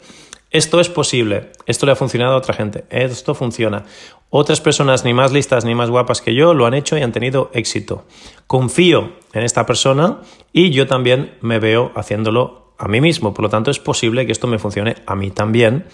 Esto 0.52 0.80
es 0.80 0.90
posible, 0.90 1.52
esto 1.68 1.86
le 1.86 1.92
ha 1.92 1.96
funcionado 1.96 2.34
a 2.34 2.38
otra 2.38 2.56
gente, 2.56 2.86
esto 2.90 3.36
funciona. 3.36 3.86
Otras 4.32 4.62
personas 4.62 5.06
ni 5.06 5.14
más 5.14 5.32
listas 5.32 5.64
ni 5.64 5.76
más 5.76 5.92
guapas 5.92 6.22
que 6.22 6.34
yo 6.34 6.56
lo 6.56 6.66
han 6.66 6.74
hecho 6.74 6.98
y 6.98 7.02
han 7.02 7.12
tenido 7.12 7.52
éxito. 7.54 8.06
Confío 8.48 9.14
en 9.34 9.44
esta 9.44 9.68
persona 9.68 10.22
y 10.52 10.72
yo 10.72 10.88
también 10.88 11.38
me 11.42 11.60
veo 11.60 11.92
haciéndolo 11.96 12.74
a 12.80 12.88
mí 12.88 13.00
mismo, 13.00 13.34
por 13.34 13.44
lo 13.44 13.50
tanto 13.50 13.70
es 13.70 13.80
posible 13.80 14.26
que 14.26 14.32
esto 14.32 14.48
me 14.48 14.58
funcione 14.58 14.96
a 15.06 15.16
mí 15.16 15.30
también 15.32 15.86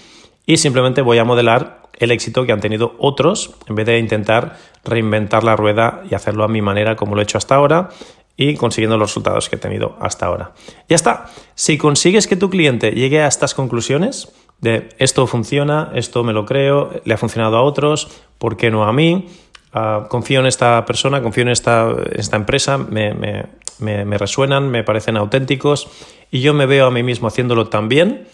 y 0.46 0.58
simplemente 0.58 1.02
voy 1.02 1.18
a 1.18 1.24
modelar 1.24 1.82
el 1.98 2.12
éxito 2.12 2.46
que 2.46 2.52
han 2.52 2.60
tenido 2.60 2.96
otros 3.00 3.56
en 3.68 3.76
vez 3.76 3.86
de 3.86 4.00
intentar 4.00 4.58
reinventar 4.84 5.44
la 5.44 5.56
rueda 5.56 6.04
y 6.10 6.16
hacerlo 6.16 6.44
a 6.44 6.48
mi 6.48 6.62
manera 6.62 6.96
como 6.96 7.16
lo 7.16 7.22
he 7.22 7.24
hecho 7.24 7.38
hasta 7.38 7.56
ahora 7.56 7.90
y 8.38 8.56
consiguiendo 8.56 8.98
los 8.98 9.10
resultados 9.10 9.50
que 9.50 9.56
he 9.56 9.60
tenido 9.60 9.96
hasta 10.00 10.26
ahora. 10.26 10.52
Ya 10.90 10.96
está. 10.96 11.28
Si 11.56 11.78
consigues 11.78 12.28
que 12.28 12.36
tu 12.36 12.50
cliente 12.50 12.92
llegue 12.92 13.22
a 13.22 13.28
estas 13.28 13.54
conclusiones 13.54 14.34
de 14.60 14.90
esto 14.98 15.28
funciona, 15.28 15.92
esto 15.96 16.24
me 16.24 16.34
lo 16.34 16.46
creo, 16.46 16.92
le 17.04 17.14
ha 17.14 17.18
funcionado 17.18 17.58
a 17.58 17.62
otros, 17.62 18.10
¿por 18.38 18.58
qué 18.58 18.72
no 18.72 18.86
a 18.86 18.94
mí? 18.94 19.28
Uh, 19.74 20.08
confío 20.08 20.40
en 20.40 20.46
esta 20.46 20.86
persona, 20.86 21.22
confío 21.22 21.44
en 21.44 21.50
esta, 21.50 21.94
empresa, 22.32 22.78
me, 22.78 24.18
resuenan, 24.18 24.70
me 24.70 24.84
parecen 24.84 25.18
auténticos 25.18 25.90
y 26.32 26.40
yo 26.40 26.54
me 26.54 26.66
veo 26.66 26.88
a 26.88 26.92
mí 26.92 27.04
mismo 27.04 27.28
haciéndolo 27.28 27.68
también, 27.68 28.28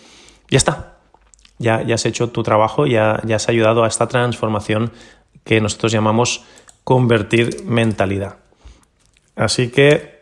ya 0.50 0.58
está 0.58 1.01
ya, 1.62 1.84
has 1.94 2.06
hecho 2.06 2.30
tu 2.30 2.44
trabajo, 2.44 2.88
ya, 2.88 3.22
ya 3.24 3.38
has 3.38 3.48
ayudado 3.48 3.84
a 3.84 3.88
esta 3.88 4.08
transformación 4.08 4.92
que 5.44 5.62
nosotros 5.62 5.92
llamamos 5.92 6.44
convertir 6.84 7.64
mentalidad. 7.66 8.38
Así 9.36 9.70
que... 9.70 10.22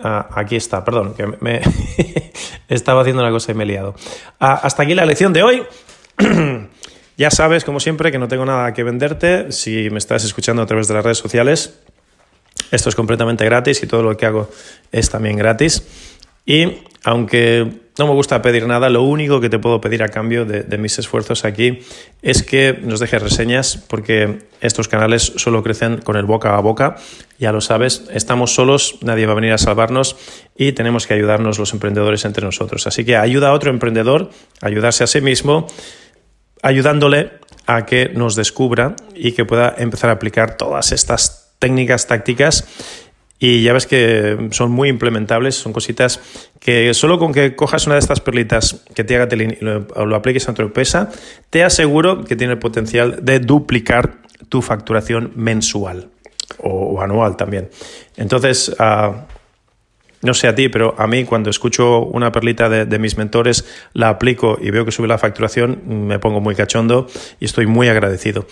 Aquí 0.00 0.54
está, 0.54 0.84
perdón, 0.84 1.14
que 1.14 1.26
me 1.40 1.60
estaba 2.68 3.00
haciendo 3.00 3.22
una 3.22 3.32
cosa 3.32 3.50
y 3.50 3.54
me 3.54 3.64
he 3.64 3.66
liado. 3.66 3.94
Hasta 4.38 4.84
aquí 4.84 4.94
la 4.94 5.04
lección 5.04 5.32
de 5.32 5.42
hoy. 5.42 5.64
ya 7.16 7.30
sabes, 7.32 7.64
como 7.64 7.80
siempre, 7.80 8.12
que 8.12 8.18
no 8.18 8.28
tengo 8.28 8.44
nada 8.44 8.72
que 8.72 8.84
venderte. 8.84 9.50
Si 9.50 9.90
me 9.90 9.98
estás 9.98 10.24
escuchando 10.24 10.62
a 10.62 10.66
través 10.66 10.86
de 10.86 10.94
las 10.94 11.02
redes 11.02 11.18
sociales, 11.18 11.80
esto 12.70 12.88
es 12.88 12.94
completamente 12.94 13.44
gratis 13.44 13.82
y 13.82 13.88
todo 13.88 14.02
lo 14.02 14.16
que 14.16 14.26
hago 14.26 14.48
es 14.92 15.10
también 15.10 15.36
gratis. 15.36 15.82
Y 16.46 16.84
aunque 17.04 17.88
no 17.98 18.06
me 18.06 18.12
gusta 18.12 18.40
pedir 18.42 18.66
nada, 18.66 18.88
lo 18.90 19.02
único 19.02 19.40
que 19.40 19.50
te 19.50 19.58
puedo 19.58 19.80
pedir 19.80 20.04
a 20.04 20.08
cambio 20.08 20.44
de, 20.44 20.78
mis 20.78 20.98
esfuerzos 21.00 21.44
aquí 21.44 21.80
es 22.22 22.44
que 22.44 22.78
nos 22.80 23.00
dejes 23.00 23.20
reseñas, 23.20 23.76
porque 23.88 24.38
estos 24.60 24.86
canales 24.86 25.32
solo 25.36 25.64
crecen 25.64 25.98
con 25.98 26.16
el 26.16 26.24
boca 26.24 26.56
a 26.56 26.60
boca. 26.60 26.96
Ya 27.40 27.50
lo 27.50 27.60
sabes, 27.60 28.04
estamos 28.12 28.54
solos, 28.54 28.98
nadie 29.02 29.26
va 29.26 29.32
a 29.32 29.34
venir 29.34 29.52
a 29.52 29.58
salvarnos 29.58 30.16
y 30.56 30.72
tenemos 30.72 31.08
que 31.08 31.14
ayudarnos 31.14 31.58
los 31.58 31.72
emprendedores 31.72 32.24
entre 32.24 32.44
nosotros. 32.44 32.86
Así 32.86 33.04
que 33.04 33.16
ayuda 33.16 33.48
a 33.48 33.52
otro 33.52 33.70
emprendedor 33.70 34.30
a 34.60 34.68
ayudarse 34.68 35.02
a 35.02 35.08
sí 35.08 35.20
mismo, 35.20 35.66
ayudándole 36.62 37.32
a 37.66 37.84
que 37.84 38.10
nos 38.10 38.36
descubra 38.36 38.94
y 39.14 39.32
que 39.32 39.44
pueda 39.44 39.74
empezar 39.76 40.10
a 40.10 40.14
aplicar 40.14 40.56
todas 40.56 40.92
estas 40.92 41.52
técnicas, 41.58 42.06
tácticas 42.06 42.64
y 43.38 43.62
ya 43.62 43.72
ves 43.72 43.86
que 43.86 44.48
son 44.50 44.72
muy 44.72 44.88
implementables, 44.88 45.54
son 45.54 45.72
cositas 45.72 46.20
que 46.58 46.92
solo 46.94 47.18
con 47.18 47.32
que 47.32 47.54
cojas 47.54 47.86
una 47.86 47.94
de 47.94 48.00
estas 48.00 48.20
perlitas 48.20 48.82
que 48.94 49.04
te 49.04 49.16
haga 49.16 49.28
y 49.36 49.58
lo, 49.60 50.16
apliques 50.16 50.48
a 50.48 50.54
tu 50.54 50.62
empresa, 50.62 51.10
te 51.50 51.62
aseguro 51.62 52.24
que 52.24 52.34
tiene 52.34 52.54
el 52.54 52.58
potencial 52.58 53.20
de 53.22 53.38
duplicar 53.38 54.16
tu 54.48 54.60
facturación 54.60 55.32
mensual 55.36 56.08
o, 56.58 57.00
anual 57.00 57.36
también. 57.36 57.70
Entonces, 58.16 58.74
uh, 58.80 59.14
no 60.22 60.34
sé 60.34 60.48
a 60.48 60.54
ti, 60.54 60.68
pero 60.68 60.94
a 60.98 61.06
mí 61.06 61.24
cuando 61.24 61.50
escucho 61.50 62.00
una 62.00 62.32
perlita 62.32 62.68
de, 62.68 62.98
mis 62.98 63.16
mentores, 63.16 63.64
la 63.92 64.08
aplico 64.08 64.58
y 64.60 64.70
veo 64.70 64.84
que 64.84 64.92
sube 64.92 65.06
la 65.06 65.18
facturación, 65.18 65.80
me 65.86 66.18
pongo 66.18 66.40
muy 66.40 66.54
cachondo 66.54 67.06
y 67.38 67.44
estoy 67.44 67.66
muy 67.66 67.88
agradecido. 67.88 68.46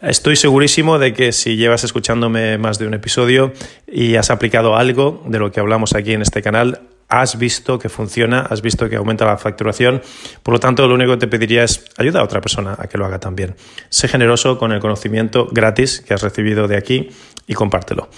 Estoy 0.00 0.36
segurísimo 0.36 0.98
de 0.98 1.12
que 1.12 1.32
si 1.32 1.56
llevas 1.56 1.84
escuchándome 1.84 2.56
más 2.56 2.78
de 2.78 2.86
un 2.86 2.94
episodio 2.94 3.52
y 3.86 4.16
has 4.16 4.30
aplicado 4.30 4.76
algo 4.76 5.22
de 5.26 5.38
lo 5.38 5.52
que 5.52 5.60
hablamos 5.60 5.94
aquí 5.94 6.14
en 6.14 6.22
este 6.22 6.40
canal, 6.40 6.80
has 7.10 7.38
visto 7.38 7.78
que 7.78 7.88
funciona, 7.88 8.40
has 8.40 8.62
visto 8.62 8.88
que 8.88 8.96
aumenta 8.96 9.26
la 9.26 9.36
facturación. 9.36 10.00
Por 10.42 10.54
lo 10.54 10.60
tanto, 10.60 10.86
lo 10.86 10.94
único 10.94 11.12
que 11.12 11.18
te 11.18 11.26
pediría 11.26 11.64
es 11.64 11.84
ayuda 11.98 12.20
a 12.20 12.24
otra 12.24 12.40
persona 12.40 12.76
a 12.78 12.86
que 12.86 12.96
lo 12.96 13.04
haga 13.04 13.18
también. 13.18 13.56
Sé 13.90 14.08
generoso 14.08 14.56
con 14.58 14.72
el 14.72 14.80
conocimiento 14.80 15.48
gratis 15.50 16.00
que 16.00 16.14
has 16.14 16.22
recibido 16.22 16.68
de 16.68 16.76
aquí 16.76 17.10
y 17.50 17.54
compártelo. 17.54 18.08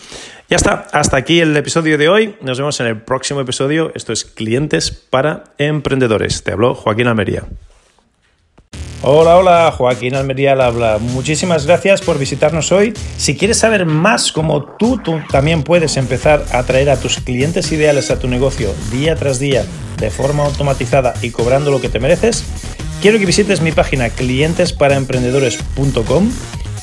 Ya 0.50 0.56
está, 0.56 0.86
hasta 0.92 1.16
aquí 1.16 1.40
el 1.40 1.56
episodio 1.56 1.96
de 1.96 2.10
hoy. 2.10 2.34
Nos 2.42 2.58
vemos 2.58 2.78
en 2.80 2.86
el 2.86 3.00
próximo 3.00 3.40
episodio. 3.40 3.90
Esto 3.94 4.12
es 4.12 4.26
Clientes 4.26 4.90
para 4.90 5.44
Emprendedores. 5.56 6.44
Te 6.44 6.52
habló 6.52 6.74
Joaquín 6.74 7.06
Almería. 7.06 7.44
Hola, 9.00 9.38
hola, 9.38 9.72
Joaquín 9.72 10.16
Almería 10.16 10.52
habla. 10.52 10.98
Muchísimas 11.00 11.64
gracias 11.66 12.02
por 12.02 12.18
visitarnos 12.18 12.72
hoy. 12.72 12.92
Si 13.16 13.34
quieres 13.34 13.56
saber 13.56 13.86
más 13.86 14.32
cómo 14.32 14.76
tú, 14.76 15.00
tú, 15.02 15.18
también 15.30 15.62
puedes 15.62 15.96
empezar 15.96 16.44
a 16.52 16.58
atraer 16.58 16.90
a 16.90 17.00
tus 17.00 17.16
clientes 17.16 17.72
ideales 17.72 18.10
a 18.10 18.18
tu 18.18 18.28
negocio 18.28 18.74
día 18.90 19.16
tras 19.16 19.38
día 19.38 19.64
de 19.96 20.10
forma 20.10 20.44
automatizada 20.44 21.14
y 21.22 21.30
cobrando 21.30 21.70
lo 21.70 21.80
que 21.80 21.88
te 21.88 22.00
mereces, 22.00 22.44
quiero 23.00 23.18
que 23.18 23.24
visites 23.24 23.62
mi 23.62 23.72
página 23.72 24.10
clientesparaemprendedores.com 24.10 26.28